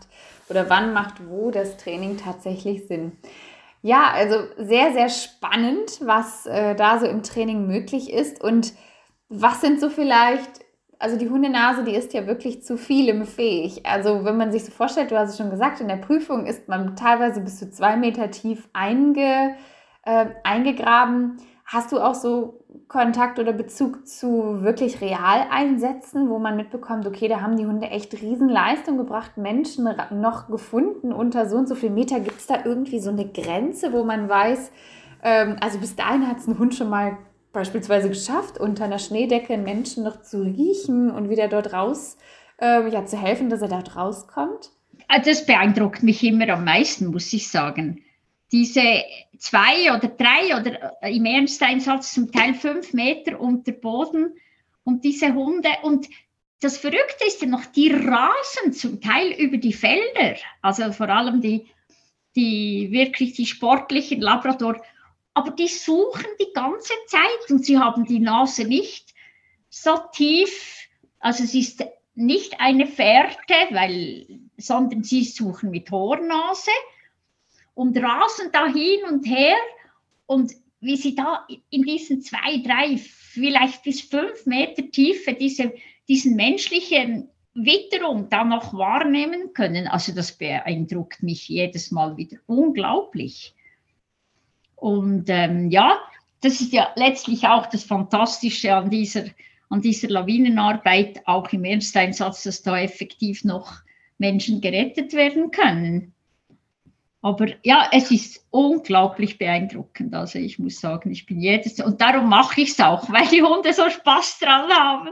oder 0.50 0.70
wann 0.70 0.92
macht 0.94 1.28
wo 1.28 1.52
das 1.52 1.78
Training 1.78 2.18
tatsächlich 2.18 2.88
Sinn. 2.88 3.14
Ja, 3.82 4.12
also 4.14 4.38
sehr, 4.58 4.94
sehr 4.94 5.10
spannend, 5.10 6.00
was 6.02 6.46
äh, 6.46 6.74
da 6.74 7.00
so 7.00 7.06
im 7.06 7.22
Training 7.22 7.68
möglich 7.68 8.12
ist 8.12 8.44
und 8.44 8.74
was 9.30 9.62
sind 9.62 9.80
so 9.80 9.90
vielleicht, 9.90 10.50
also 11.00 11.18
die 11.18 11.30
Hundenase, 11.30 11.84
die 11.84 11.96
ist 11.96 12.14
ja 12.14 12.26
wirklich 12.26 12.64
zu 12.64 12.78
vielem 12.78 13.26
fähig. 13.26 13.86
Also 13.86 14.24
wenn 14.24 14.38
man 14.38 14.52
sich 14.52 14.64
so 14.64 14.72
vorstellt, 14.72 15.12
du 15.12 15.18
hast 15.18 15.32
es 15.32 15.38
schon 15.38 15.50
gesagt, 15.50 15.82
in 15.82 15.90
der 15.90 15.98
Prüfung 15.98 16.46
ist 16.46 16.70
man 16.70 16.96
teilweise 16.96 17.42
bis 17.42 17.60
zu 17.60 17.70
zwei 17.70 17.98
Meter 17.98 18.32
tief 18.32 18.70
einge, 18.74 19.56
äh, 20.06 20.28
eingegraben. 20.44 21.38
Hast 21.66 21.92
du 21.92 22.00
auch 22.00 22.16
so 22.16 22.66
Kontakt 22.88 23.40
oder 23.40 23.54
Bezug 23.54 24.06
zu 24.06 24.62
wirklich 24.62 25.02
Realeinsätzen, 25.02 26.30
wo 26.30 26.38
man 26.38 26.58
mitbekommt, 26.58 27.08
okay, 27.08 27.28
da 27.28 27.42
haben 27.42 27.56
die 27.56 27.66
Hunde 27.66 27.88
echt 27.88 28.14
Riesenleistung 28.14 28.98
gebracht, 28.98 29.38
Menschen 29.38 29.88
noch 30.12 30.48
gefunden 30.48 31.14
unter 31.14 31.48
so 31.48 31.58
und 31.58 31.68
so 31.68 31.76
viel 31.76 31.90
Meter. 31.90 32.20
Gibt 32.20 32.40
es 32.40 32.48
da 32.48 32.66
irgendwie 32.66 33.00
so 33.00 33.10
eine 33.10 33.28
Grenze, 33.28 33.94
wo 33.94 34.04
man 34.04 34.28
weiß, 34.28 34.72
ähm, 35.24 35.56
also 35.62 35.80
bis 35.80 35.96
dahin 35.96 36.28
hat 36.28 36.40
es 36.40 36.48
ein 36.48 36.60
Hund 36.60 36.76
schon 36.76 36.90
mal 36.90 37.18
beispielsweise 37.54 38.10
geschafft, 38.10 38.60
unter 38.60 38.84
einer 38.84 39.00
Schneedecke 39.00 39.54
einen 39.54 39.64
Menschen 39.64 40.04
noch 40.04 40.22
zu 40.22 40.42
riechen 40.42 41.12
und 41.12 41.30
wieder 41.30 41.48
dort 41.48 41.72
raus, 41.72 42.18
äh, 42.60 42.90
ja, 42.90 43.06
zu 43.06 43.18
helfen, 43.18 43.50
dass 43.50 43.62
er 43.62 43.70
dort 43.70 43.96
rauskommt? 43.96 44.72
Ah, 45.08 45.20
das 45.20 45.46
beeindruckt 45.46 46.04
mich 46.04 46.24
immer 46.24 46.50
am 46.50 46.66
meisten, 46.66 47.08
muss 47.08 47.32
ich 47.32 47.50
sagen 47.50 48.03
diese 48.54 49.04
zwei 49.40 49.92
oder 49.92 50.08
drei 50.08 50.58
oder 50.58 50.94
äh, 51.02 51.16
im 51.16 51.26
Ernsteinsatz 51.26 52.14
zum 52.14 52.32
Teil 52.32 52.54
fünf 52.54 52.94
Meter 52.94 53.42
unter 53.42 53.72
Boden 53.72 54.36
und 54.84 55.04
diese 55.04 55.34
Hunde 55.34 55.70
und 55.82 56.08
das 56.62 56.78
Verrückte 56.78 57.26
ist 57.28 57.42
ja 57.42 57.48
noch, 57.48 57.66
die 57.66 57.92
rasen 57.92 58.72
zum 58.72 59.02
Teil 59.02 59.34
über 59.34 59.58
die 59.58 59.74
Felder, 59.74 60.38
also 60.62 60.94
vor 60.94 61.10
allem 61.10 61.42
die, 61.42 61.66
die 62.38 62.88
wirklich 62.92 63.34
die 63.34 63.48
sportlichen 63.48 64.22
Labrador, 64.22 64.82
aber 65.34 65.52
die 65.52 65.68
suchen 65.68 66.28
die 66.40 66.54
ganze 66.54 66.94
Zeit 67.08 67.50
und 67.50 67.66
sie 67.66 67.80
haben 67.80 68.06
die 68.06 68.20
Nase 68.20 68.66
nicht 68.66 69.14
so 69.70 69.98
tief, 70.14 70.88
also 71.20 71.44
es 71.44 71.54
ist 71.54 71.84
nicht 72.16 72.62
eine 72.62 72.86
Fährte, 72.86 73.56
weil, 73.72 74.28
sondern 74.56 75.04
sie 75.04 75.26
suchen 75.26 75.72
mit 75.72 75.90
Hornase 75.92 76.72
und 77.74 77.98
rasen 77.98 78.50
da 78.52 78.68
hin 78.68 79.00
und 79.10 79.26
her 79.26 79.56
und 80.26 80.54
wie 80.80 80.98
sie 80.98 81.16
da 81.16 81.48
in 81.70 81.84
diesen 81.84 82.22
zwei, 82.22 82.58
drei, 82.58 82.98
vielleicht 82.98 83.84
bis 83.84 84.02
fünf 84.02 84.46
Meter 84.46 84.90
Tiefe 84.92 85.34
diese, 85.34 85.74
diesen 86.08 86.36
menschlichen 86.36 87.30
Witterung 87.54 88.30
da 88.30 88.44
noch 88.44 88.74
wahrnehmen 88.74 89.54
können. 89.54 89.88
Also 89.88 90.14
das 90.14 90.34
beeindruckt 90.34 91.24
mich 91.24 91.48
jedes 91.48 91.92
Mal 91.92 92.18
wieder 92.18 92.38
unglaublich. 92.48 93.54
Und 94.76 95.30
ähm, 95.30 95.70
ja, 95.70 95.98
das 96.42 96.60
ist 96.60 96.74
ja 96.74 96.92
letztlich 96.96 97.48
auch 97.48 97.68
das 97.68 97.86
Fantastische 97.86 98.76
an 98.76 98.90
dieser, 98.90 99.26
an 99.70 99.82
dieser 99.82 100.10
Lawinenarbeit, 100.10 101.22
auch 101.26 101.52
im 101.54 101.64
Ernsteinsatz, 101.64 102.44
dass 102.44 102.62
da 102.62 102.78
effektiv 102.78 103.46
noch 103.46 103.76
Menschen 104.18 104.60
gerettet 104.60 105.14
werden 105.14 105.52
können. 105.52 106.14
Aber 107.24 107.48
ja, 107.64 107.88
es 107.94 108.12
ist 108.12 108.46
unglaublich 108.52 109.38
beeindruckend. 109.38 110.14
Also 110.14 110.40
ich 110.40 110.60
muss 110.60 110.82
sagen, 110.82 111.10
ich 111.10 111.26
bin 111.26 111.40
jedes 111.40 111.80
und 111.80 112.02
darum 112.02 112.28
mache 112.28 112.62
ich 112.62 112.72
es 112.72 112.80
auch, 112.82 113.10
weil 113.12 113.28
die 113.28 113.42
Hunde 113.42 113.74
so 113.74 113.90
Spaß 113.90 114.40
dran 114.40 114.70
haben. 114.70 115.10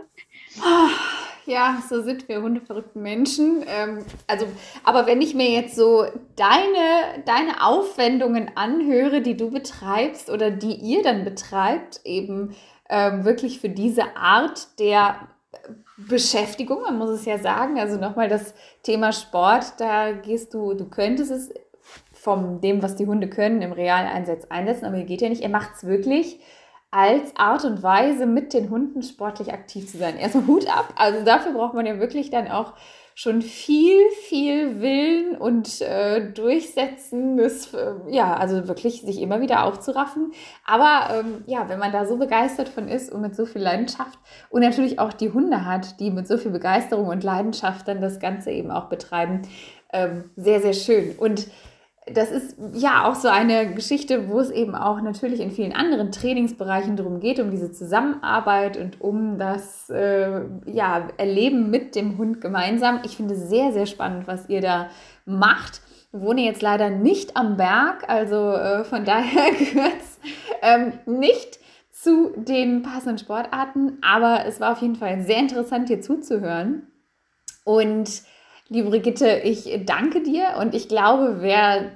Ja, 1.46 1.82
so 1.90 2.02
sind 2.02 2.28
wir 2.28 2.42
hundeverrückten 2.42 3.02
Menschen. 3.02 3.64
Ähm, 3.66 4.06
also, 4.28 4.46
aber 4.84 5.08
wenn 5.08 5.22
ich 5.22 5.34
mir 5.34 5.50
jetzt 5.50 5.76
so 5.76 6.06
deine, 6.36 7.24
deine 7.26 7.66
Aufwendungen 7.66 8.52
anhöre, 8.56 9.22
die 9.22 9.38
du 9.38 9.50
betreibst 9.50 10.30
oder 10.30 10.52
die 10.52 10.76
ihr 10.76 11.04
dann 11.04 11.24
betreibt, 11.24 12.02
eben 12.04 12.56
ähm, 12.90 13.24
wirklich 13.24 13.62
für 13.62 13.70
diese 13.70 14.18
Art 14.18 14.80
der 14.80 15.30
Beschäftigung, 15.98 16.82
man 16.82 16.98
muss 16.98 17.10
es 17.10 17.26
ja 17.26 17.38
sagen, 17.38 17.80
also 17.80 17.98
nochmal 17.98 18.28
das 18.28 18.54
Thema 18.84 19.14
Sport, 19.14 19.80
da 19.80 20.12
gehst 20.12 20.54
du, 20.54 20.74
du 20.74 20.90
könntest 20.90 21.32
es 21.32 21.52
von 22.22 22.62
dem, 22.62 22.84
was 22.84 22.96
die 22.96 23.08
Hunde 23.08 23.28
können, 23.30 23.62
im 23.62 23.72
realen 23.72 24.08
Einsatz 24.08 24.46
einsetzen. 24.50 24.86
Aber 24.86 24.98
ihr 24.98 25.06
geht 25.06 25.22
ja 25.22 25.30
nicht. 25.30 25.42
Er 25.42 25.50
macht 25.50 25.72
es 25.76 25.86
wirklich 25.86 26.40
als 26.92 27.36
Art 27.38 27.64
und 27.64 27.82
Weise, 27.82 28.26
mit 28.26 28.54
den 28.54 28.70
Hunden 28.70 29.02
sportlich 29.02 29.54
aktiv 29.54 29.90
zu 29.90 29.98
sein. 29.98 30.18
Erstmal 30.18 30.46
Hut 30.46 30.68
ab. 30.68 30.94
Also 30.98 31.24
dafür 31.24 31.54
braucht 31.54 31.74
man 31.74 31.86
ja 31.86 32.00
wirklich 32.00 32.30
dann 32.30 32.50
auch 32.50 32.74
schon 33.16 33.42
viel, 33.42 34.10
viel 34.28 34.82
Willen 34.82 35.36
und 35.36 35.82
äh, 35.82 36.32
Durchsetzen, 36.32 37.38
das, 37.38 37.74
äh, 37.74 37.94
ja, 38.10 38.36
also 38.36 38.68
wirklich 38.68 39.02
sich 39.02 39.22
immer 39.22 39.42
wieder 39.42 39.66
aufzuraffen. 39.66 40.32
Aber 40.66 41.14
ähm, 41.14 41.44
ja, 41.46 41.70
wenn 41.70 41.80
man 41.80 41.92
da 41.92 42.06
so 42.06 42.18
begeistert 42.18 42.70
von 42.70 42.88
ist 42.88 43.12
und 43.12 43.22
mit 43.22 43.36
so 43.36 43.46
viel 43.46 43.62
Leidenschaft 43.62 44.20
und 44.50 44.62
natürlich 44.62 45.00
auch 45.00 45.14
die 45.14 45.32
Hunde 45.32 45.66
hat, 45.66 46.00
die 46.00 46.12
mit 46.12 46.28
so 46.28 46.38
viel 46.38 46.52
Begeisterung 46.52 47.08
und 47.08 47.24
Leidenschaft 47.24 47.88
dann 47.88 48.02
das 48.02 48.20
Ganze 48.20 48.52
eben 48.52 48.72
auch 48.72 48.90
betreiben, 48.90 49.42
ähm, 49.94 50.30
sehr, 50.36 50.62
sehr 50.62 50.74
schön. 50.74 51.16
Und 51.18 51.48
das 52.14 52.32
ist 52.32 52.58
ja 52.74 53.06
auch 53.06 53.16
so 53.16 53.28
eine 53.28 53.74
Geschichte, 53.74 54.30
wo 54.30 54.40
es 54.40 54.50
eben 54.50 54.76
auch 54.76 55.02
natürlich 55.02 55.40
in 55.40 55.52
vielen 55.52 55.74
anderen 55.74 56.12
Trainingsbereichen 56.12 56.96
darum 56.96 57.20
geht, 57.20 57.40
um 57.40 57.52
diese 57.52 57.72
Zusammenarbeit 57.72 58.78
und 58.78 59.02
um 59.02 59.38
das 59.38 59.90
äh, 59.90 60.42
ja, 60.66 61.08
Erleben 61.18 61.70
mit 61.70 61.96
dem 61.96 62.18
Hund 62.18 62.42
gemeinsam. 62.42 63.02
Ich 63.04 63.18
finde 63.18 63.34
es 63.34 63.50
sehr, 63.50 63.72
sehr 63.74 63.86
spannend, 63.86 64.28
was 64.28 64.50
ihr 64.50 64.62
da 64.62 64.90
macht. 65.26 65.82
Ich 66.14 66.20
wohne 66.20 66.42
jetzt 66.42 66.62
leider 66.62 66.90
nicht 66.90 67.38
am 67.38 67.58
Berg, 67.58 68.08
also 68.08 68.52
äh, 68.52 68.84
von 68.84 69.06
daher 69.06 69.52
gehört 69.52 70.00
es 70.00 70.20
ähm, 70.62 70.94
nicht 71.06 71.60
zu 71.92 72.32
den 72.36 72.82
passenden 72.82 73.18
Sportarten, 73.18 73.98
aber 74.02 74.46
es 74.46 74.60
war 74.60 74.72
auf 74.72 74.82
jeden 74.82 74.96
Fall 74.96 75.22
sehr 75.22 75.38
interessant, 75.38 75.88
hier 75.88 76.02
zuzuhören. 76.02 76.88
Und 77.64 78.24
Liebe 78.74 78.90
Brigitte, 78.90 79.42
ich 79.44 79.82
danke 79.86 80.24
dir 80.24 80.56
und 80.58 80.74
ich 80.74 80.88
glaube, 80.88 81.42
wer 81.42 81.92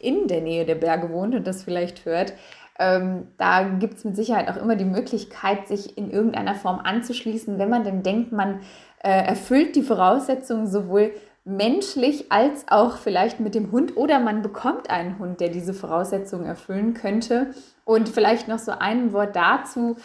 in 0.00 0.28
der 0.28 0.40
Nähe 0.40 0.64
der 0.64 0.74
Berge 0.74 1.10
wohnt 1.10 1.34
und 1.34 1.46
das 1.46 1.62
vielleicht 1.62 2.04
hört, 2.04 2.34
ähm, 2.78 3.28
da 3.38 3.64
gibt 3.64 3.94
es 3.94 4.04
mit 4.04 4.14
Sicherheit 4.14 4.48
auch 4.48 4.56
immer 4.56 4.76
die 4.76 4.84
Möglichkeit, 4.84 5.66
sich 5.66 5.98
in 5.98 6.10
irgendeiner 6.10 6.54
Form 6.54 6.78
anzuschließen, 6.78 7.58
wenn 7.58 7.70
man 7.70 7.84
denn 7.84 8.02
denkt, 8.02 8.30
man 8.30 8.60
äh, 9.02 9.10
erfüllt 9.10 9.74
die 9.74 9.82
Voraussetzungen 9.82 10.68
sowohl 10.68 11.12
menschlich 11.44 12.30
als 12.30 12.66
auch 12.68 12.98
vielleicht 12.98 13.40
mit 13.40 13.54
dem 13.54 13.72
Hund 13.72 13.96
oder 13.96 14.20
man 14.20 14.42
bekommt 14.42 14.90
einen 14.90 15.18
Hund, 15.18 15.40
der 15.40 15.48
diese 15.48 15.72
Voraussetzungen 15.74 16.44
erfüllen 16.44 16.94
könnte. 16.94 17.52
Und 17.84 18.08
vielleicht 18.08 18.48
noch 18.48 18.58
so 18.58 18.72
ein 18.72 19.12
Wort 19.12 19.34
dazu. 19.34 19.96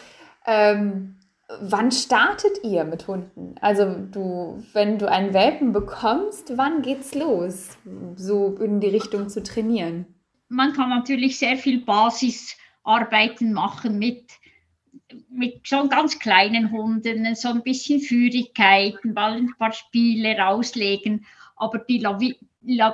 Ähm, 0.47 1.15
Wann 1.62 1.92
startet 1.92 2.63
ihr 2.63 2.84
mit 2.84 3.08
Hunden? 3.08 3.56
Also 3.62 3.96
du, 4.12 4.63
wenn 4.74 4.98
du 4.98 5.10
einen 5.10 5.34
Welpen 5.34 5.72
bekommst, 5.74 6.58
wann 6.58 6.82
geht's 6.82 7.13
los, 7.16 7.78
so 8.16 8.56
in 8.58 8.80
die 8.80 8.88
Richtung 8.88 9.30
zu 9.30 9.44
trainieren? 9.44 10.06
Man 10.50 10.74
kann 10.74 10.89
natürlich 10.89 11.38
sehr 11.38 11.58
viel 11.58 11.84
Basisarbeiten 11.84 13.54
machen 13.54 14.00
mit, 14.00 14.32
mit 15.30 15.68
schon 15.68 15.89
ganz 15.89 16.20
kleinen 16.20 16.72
Hunden, 16.72 17.36
so 17.36 17.50
ein 17.50 17.63
bisschen 17.63 18.00
Führigkeiten, 18.00 19.13
mal 19.13 19.34
ein 19.34 19.54
paar 19.58 19.74
Spiele 19.74 20.38
rauslegen. 20.38 21.26
Aber 21.56 21.80
die 21.80 22.00
Lavi 22.00 22.38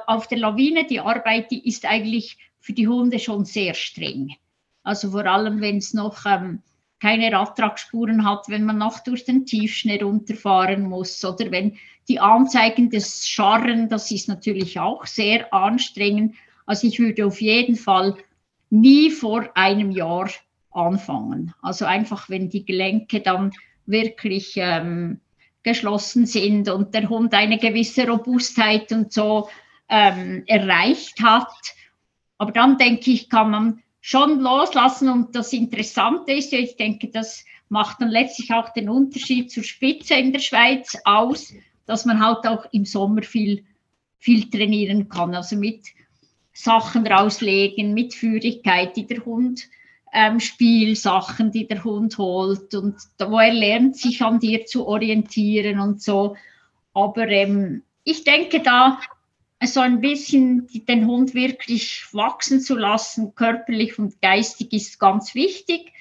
auf 0.07 0.27
der 0.27 0.39
Lawine, 0.39 0.85
die 0.85 0.99
Arbeit, 0.99 1.51
die 1.51 1.67
ist 1.67 1.85
eigentlich 1.85 2.37
für 2.59 2.73
die 2.73 2.87
Hunde 2.87 3.19
schon 3.19 3.45
sehr 3.45 3.73
streng. 3.73 4.35
Also 4.83 5.11
vor 5.11 5.25
allem, 5.25 5.61
wenn 5.61 5.77
es 5.77 5.93
noch 5.93 6.25
ähm, 6.25 6.63
keine 6.99 7.31
Radtragspuren 7.31 8.25
hat, 8.25 8.49
wenn 8.49 8.65
man 8.65 8.77
noch 8.77 8.99
durch 8.99 9.23
den 9.23 9.45
Tiefschnee 9.45 10.01
runterfahren 10.01 10.83
muss 10.83 11.23
oder 11.23 11.51
wenn 11.51 11.77
die 12.07 12.19
Anzeigen 12.19 12.89
des 12.89 13.27
Scharren, 13.27 13.87
das 13.87 14.11
ist 14.11 14.27
natürlich 14.27 14.79
auch 14.79 15.05
sehr 15.05 15.53
anstrengend. 15.53 16.35
Also 16.65 16.87
ich 16.87 16.99
würde 16.99 17.25
auf 17.25 17.39
jeden 17.39 17.75
Fall 17.75 18.15
nie 18.69 19.11
vor 19.11 19.49
einem 19.55 19.91
Jahr 19.91 20.29
anfangen. 20.71 21.53
Also 21.61 21.85
einfach, 21.85 22.29
wenn 22.29 22.49
die 22.49 22.65
Gelenke 22.65 23.21
dann 23.21 23.51
wirklich 23.85 24.53
ähm, 24.57 25.19
geschlossen 25.63 26.25
sind 26.25 26.69
und 26.69 26.93
der 26.93 27.09
Hund 27.09 27.33
eine 27.33 27.57
gewisse 27.57 28.07
Robustheit 28.07 28.91
und 28.91 29.11
so 29.11 29.49
ähm, 29.89 30.43
erreicht 30.45 31.21
hat. 31.21 31.51
Aber 32.37 32.51
dann 32.51 32.77
denke 32.77 33.11
ich, 33.11 33.29
kann 33.29 33.51
man 33.51 33.83
schon 34.01 34.39
loslassen. 34.39 35.09
Und 35.09 35.35
das 35.35 35.53
Interessante 35.53 36.33
ist, 36.33 36.53
ich 36.53 36.75
denke, 36.75 37.09
das 37.09 37.45
macht 37.69 38.01
dann 38.01 38.09
letztlich 38.09 38.51
auch 38.53 38.69
den 38.69 38.89
Unterschied 38.89 39.51
zur 39.51 39.63
Spitze 39.63 40.15
in 40.15 40.33
der 40.33 40.39
Schweiz 40.39 40.97
aus, 41.05 41.53
dass 41.85 42.05
man 42.05 42.23
halt 42.23 42.47
auch 42.47 42.65
im 42.71 42.85
Sommer 42.85 43.23
viel, 43.23 43.63
viel 44.17 44.49
trainieren 44.49 45.09
kann. 45.09 45.35
Also 45.35 45.55
mit 45.55 45.81
Sachen 46.53 47.05
rauslegen, 47.07 47.93
mit 47.93 48.13
Führigkeit, 48.13 48.95
die 48.97 49.07
der 49.07 49.23
Hund 49.25 49.69
ähm, 50.11 50.39
Spielsachen, 50.39 51.51
die 51.51 51.67
der 51.67 51.83
Hund 51.83 52.17
holt 52.17 52.73
und 52.73 52.95
wo 53.19 53.39
er 53.39 53.53
lernt, 53.53 53.95
sich 53.95 54.21
an 54.21 54.39
dir 54.39 54.65
zu 54.65 54.87
orientieren 54.87 55.79
und 55.79 56.01
so. 56.01 56.35
Aber 56.93 57.27
ähm, 57.27 57.83
ich 58.03 58.23
denke, 58.23 58.61
da 58.61 58.99
so 59.67 59.81
ein 59.81 59.99
bisschen 59.99 60.67
den 60.87 61.05
Hund 61.05 61.33
wirklich 61.33 62.05
wachsen 62.13 62.61
zu 62.61 62.77
lassen, 62.77 63.35
körperlich 63.35 63.99
und 63.99 64.21
geistig, 64.21 64.71
ist 64.71 64.99
ganz 64.99 65.35
wichtig. 65.35 65.91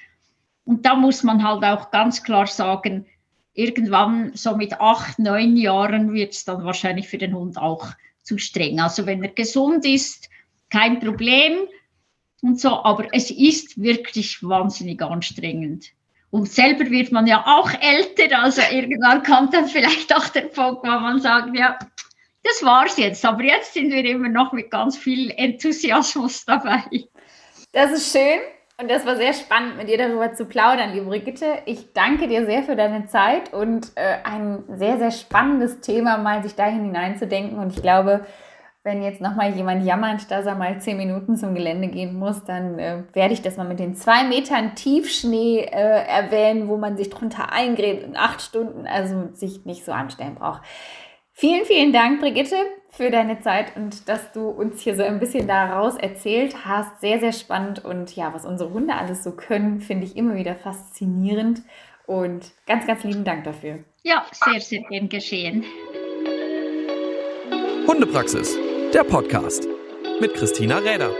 Und 0.64 0.86
da 0.86 0.94
muss 0.94 1.22
man 1.24 1.42
halt 1.42 1.64
auch 1.64 1.90
ganz 1.90 2.22
klar 2.22 2.46
sagen, 2.46 3.06
irgendwann 3.54 4.32
so 4.34 4.56
mit 4.56 4.80
acht, 4.80 5.18
neun 5.18 5.56
Jahren 5.56 6.12
wird 6.12 6.34
es 6.34 6.44
dann 6.44 6.64
wahrscheinlich 6.64 7.08
für 7.08 7.18
den 7.18 7.34
Hund 7.34 7.58
auch 7.58 7.88
zu 8.22 8.38
streng. 8.38 8.78
Also 8.78 9.06
wenn 9.06 9.22
er 9.22 9.30
gesund 9.30 9.84
ist, 9.84 10.28
kein 10.70 11.00
Problem 11.00 11.60
und 12.42 12.60
so, 12.60 12.84
aber 12.84 13.06
es 13.12 13.30
ist 13.30 13.80
wirklich 13.80 14.42
wahnsinnig 14.42 15.02
anstrengend. 15.02 15.86
Und 16.30 16.48
selber 16.48 16.90
wird 16.90 17.10
man 17.10 17.26
ja 17.26 17.44
auch 17.46 17.70
älter, 17.80 18.38
also 18.38 18.60
irgendwann 18.70 19.22
kommt 19.22 19.54
dann 19.54 19.66
vielleicht 19.66 20.14
auch 20.14 20.28
der 20.28 20.42
Punkt, 20.42 20.82
wo 20.84 20.88
man 20.88 21.20
sagt, 21.20 21.56
ja, 21.56 21.78
das 22.42 22.62
war's 22.62 22.96
jetzt. 22.96 23.24
Aber 23.24 23.42
jetzt 23.42 23.74
sind 23.74 23.90
wir 23.90 24.04
immer 24.04 24.28
noch 24.28 24.52
mit 24.52 24.70
ganz 24.70 24.96
viel 24.96 25.30
Enthusiasmus 25.30 26.44
dabei. 26.46 26.82
Das 27.72 27.92
ist 27.92 28.12
schön. 28.12 28.40
Und 28.80 28.88
das 28.88 29.04
war 29.04 29.16
sehr 29.16 29.32
spannend, 29.32 29.76
mit 29.76 29.88
dir 29.88 29.98
darüber 29.98 30.32
zu 30.34 30.44
plaudern, 30.44 30.92
liebe 30.92 31.06
Brigitte. 31.06 31.62
Ich 31.66 31.92
danke 31.94 32.28
dir 32.28 32.46
sehr 32.46 32.62
für 32.62 32.76
deine 32.76 33.06
Zeit 33.08 33.52
und 33.52 33.90
äh, 33.96 34.18
ein 34.22 34.62
sehr, 34.68 34.98
sehr 34.98 35.10
spannendes 35.10 35.80
Thema, 35.80 36.16
mal 36.16 36.44
sich 36.44 36.54
dahin 36.54 36.84
hineinzudenken. 36.84 37.58
Und 37.58 37.74
ich 37.74 37.82
glaube, 37.82 38.24
wenn 38.84 39.02
jetzt 39.02 39.20
nochmal 39.20 39.52
jemand 39.54 39.84
jammert, 39.84 40.30
dass 40.30 40.46
er 40.46 40.54
mal 40.54 40.80
zehn 40.80 40.96
Minuten 40.96 41.36
zum 41.36 41.56
Gelände 41.56 41.88
gehen 41.88 42.16
muss, 42.16 42.44
dann 42.44 42.78
äh, 42.78 43.02
werde 43.14 43.34
ich 43.34 43.42
das 43.42 43.56
mal 43.56 43.66
mit 43.66 43.80
den 43.80 43.96
zwei 43.96 44.22
Metern 44.22 44.76
Tiefschnee 44.76 45.62
äh, 45.62 46.06
erwähnen, 46.06 46.68
wo 46.68 46.76
man 46.76 46.96
sich 46.96 47.10
drunter 47.10 47.52
eingräbt 47.52 48.04
in 48.04 48.16
acht 48.16 48.40
Stunden, 48.40 48.86
also 48.86 49.28
sich 49.32 49.64
nicht 49.64 49.84
so 49.84 49.90
anstellen 49.90 50.36
braucht. 50.36 50.62
Vielen, 51.40 51.66
vielen 51.66 51.92
Dank, 51.92 52.18
Brigitte, 52.20 52.56
für 52.90 53.12
deine 53.12 53.40
Zeit 53.40 53.76
und 53.76 54.08
dass 54.08 54.32
du 54.32 54.48
uns 54.48 54.80
hier 54.80 54.96
so 54.96 55.04
ein 55.04 55.20
bisschen 55.20 55.46
daraus 55.46 55.94
erzählt 55.94 56.64
hast. 56.64 57.00
Sehr, 57.00 57.20
sehr 57.20 57.32
spannend 57.32 57.84
und 57.84 58.16
ja, 58.16 58.34
was 58.34 58.44
unsere 58.44 58.72
Hunde 58.72 58.96
alles 58.96 59.22
so 59.22 59.30
können, 59.30 59.80
finde 59.80 60.04
ich 60.04 60.16
immer 60.16 60.34
wieder 60.34 60.56
faszinierend 60.56 61.62
und 62.06 62.50
ganz, 62.66 62.88
ganz 62.88 63.04
lieben 63.04 63.22
Dank 63.22 63.44
dafür. 63.44 63.84
Ja, 64.02 64.26
sehr, 64.32 64.60
sehr 64.60 64.80
gern 64.90 65.08
geschehen. 65.08 65.64
Hundepraxis, 67.86 68.58
der 68.92 69.04
Podcast 69.04 69.68
mit 70.20 70.34
Christina 70.34 70.78
Räder. 70.78 71.12